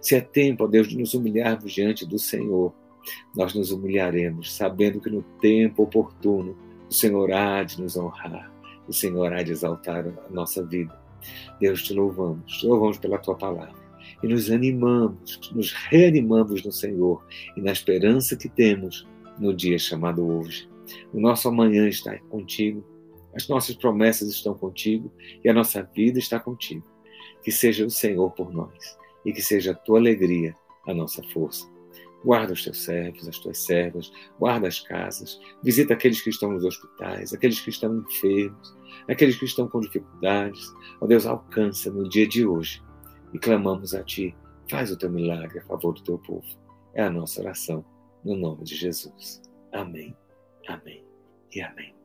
Se 0.00 0.14
é 0.14 0.20
tempo, 0.20 0.64
ó 0.64 0.66
Deus, 0.66 0.88
de 0.88 0.98
nos 0.98 1.14
humilharmos 1.14 1.72
diante 1.72 2.06
do 2.06 2.18
Senhor, 2.18 2.74
nós 3.34 3.54
nos 3.54 3.70
humilharemos, 3.70 4.54
sabendo 4.54 5.00
que 5.00 5.10
no 5.10 5.22
tempo 5.40 5.84
oportuno 5.84 6.56
o 6.88 6.92
Senhor 6.92 7.32
há 7.32 7.62
de 7.62 7.80
nos 7.80 7.96
honrar, 7.96 8.52
o 8.88 8.92
Senhor 8.92 9.32
há 9.32 9.42
de 9.42 9.52
exaltar 9.52 10.06
a 10.06 10.32
nossa 10.32 10.64
vida. 10.64 11.05
Deus, 11.60 11.82
te 11.82 11.94
louvamos, 11.94 12.58
te 12.58 12.66
louvamos 12.66 12.98
pela 12.98 13.18
tua 13.18 13.36
palavra 13.36 13.86
e 14.22 14.28
nos 14.28 14.50
animamos, 14.50 15.40
nos 15.52 15.72
reanimamos 15.72 16.64
no 16.64 16.72
Senhor 16.72 17.24
e 17.56 17.60
na 17.60 17.72
esperança 17.72 18.36
que 18.36 18.48
temos 18.48 19.06
no 19.38 19.54
dia 19.54 19.78
chamado 19.78 20.26
hoje. 20.26 20.68
O 21.12 21.20
nosso 21.20 21.48
amanhã 21.48 21.88
está 21.88 22.16
contigo, 22.30 22.84
as 23.34 23.48
nossas 23.48 23.76
promessas 23.76 24.28
estão 24.30 24.54
contigo 24.54 25.12
e 25.44 25.48
a 25.48 25.52
nossa 25.52 25.82
vida 25.82 26.18
está 26.18 26.40
contigo. 26.40 26.84
Que 27.42 27.52
seja 27.52 27.84
o 27.84 27.90
Senhor 27.90 28.30
por 28.30 28.52
nós 28.52 28.96
e 29.24 29.32
que 29.32 29.42
seja 29.42 29.72
a 29.72 29.74
tua 29.74 29.98
alegria 29.98 30.54
a 30.86 30.94
nossa 30.94 31.22
força. 31.22 31.75
Guarda 32.24 32.52
os 32.52 32.64
teus 32.64 32.82
servos, 32.82 33.28
as 33.28 33.38
tuas 33.38 33.58
servas, 33.58 34.10
guarda 34.38 34.66
as 34.66 34.80
casas, 34.80 35.40
visita 35.62 35.94
aqueles 35.94 36.20
que 36.20 36.30
estão 36.30 36.50
nos 36.50 36.64
hospitais, 36.64 37.32
aqueles 37.32 37.60
que 37.60 37.70
estão 37.70 37.98
enfermos, 37.98 38.76
aqueles 39.08 39.36
que 39.36 39.44
estão 39.44 39.68
com 39.68 39.80
dificuldades. 39.80 40.72
Ó 41.00 41.04
oh 41.04 41.06
Deus, 41.06 41.26
alcança 41.26 41.90
no 41.90 42.08
dia 42.08 42.26
de 42.26 42.46
hoje 42.46 42.82
e 43.32 43.38
clamamos 43.38 43.94
a 43.94 44.02
Ti. 44.02 44.34
Faz 44.68 44.90
o 44.90 44.96
teu 44.96 45.10
milagre 45.10 45.60
a 45.60 45.64
favor 45.64 45.94
do 45.94 46.02
teu 46.02 46.18
povo. 46.18 46.46
É 46.94 47.04
a 47.04 47.10
nossa 47.10 47.40
oração, 47.40 47.84
no 48.24 48.34
nome 48.34 48.64
de 48.64 48.74
Jesus. 48.74 49.42
Amém, 49.72 50.16
amém 50.66 51.04
e 51.54 51.60
amém. 51.60 51.95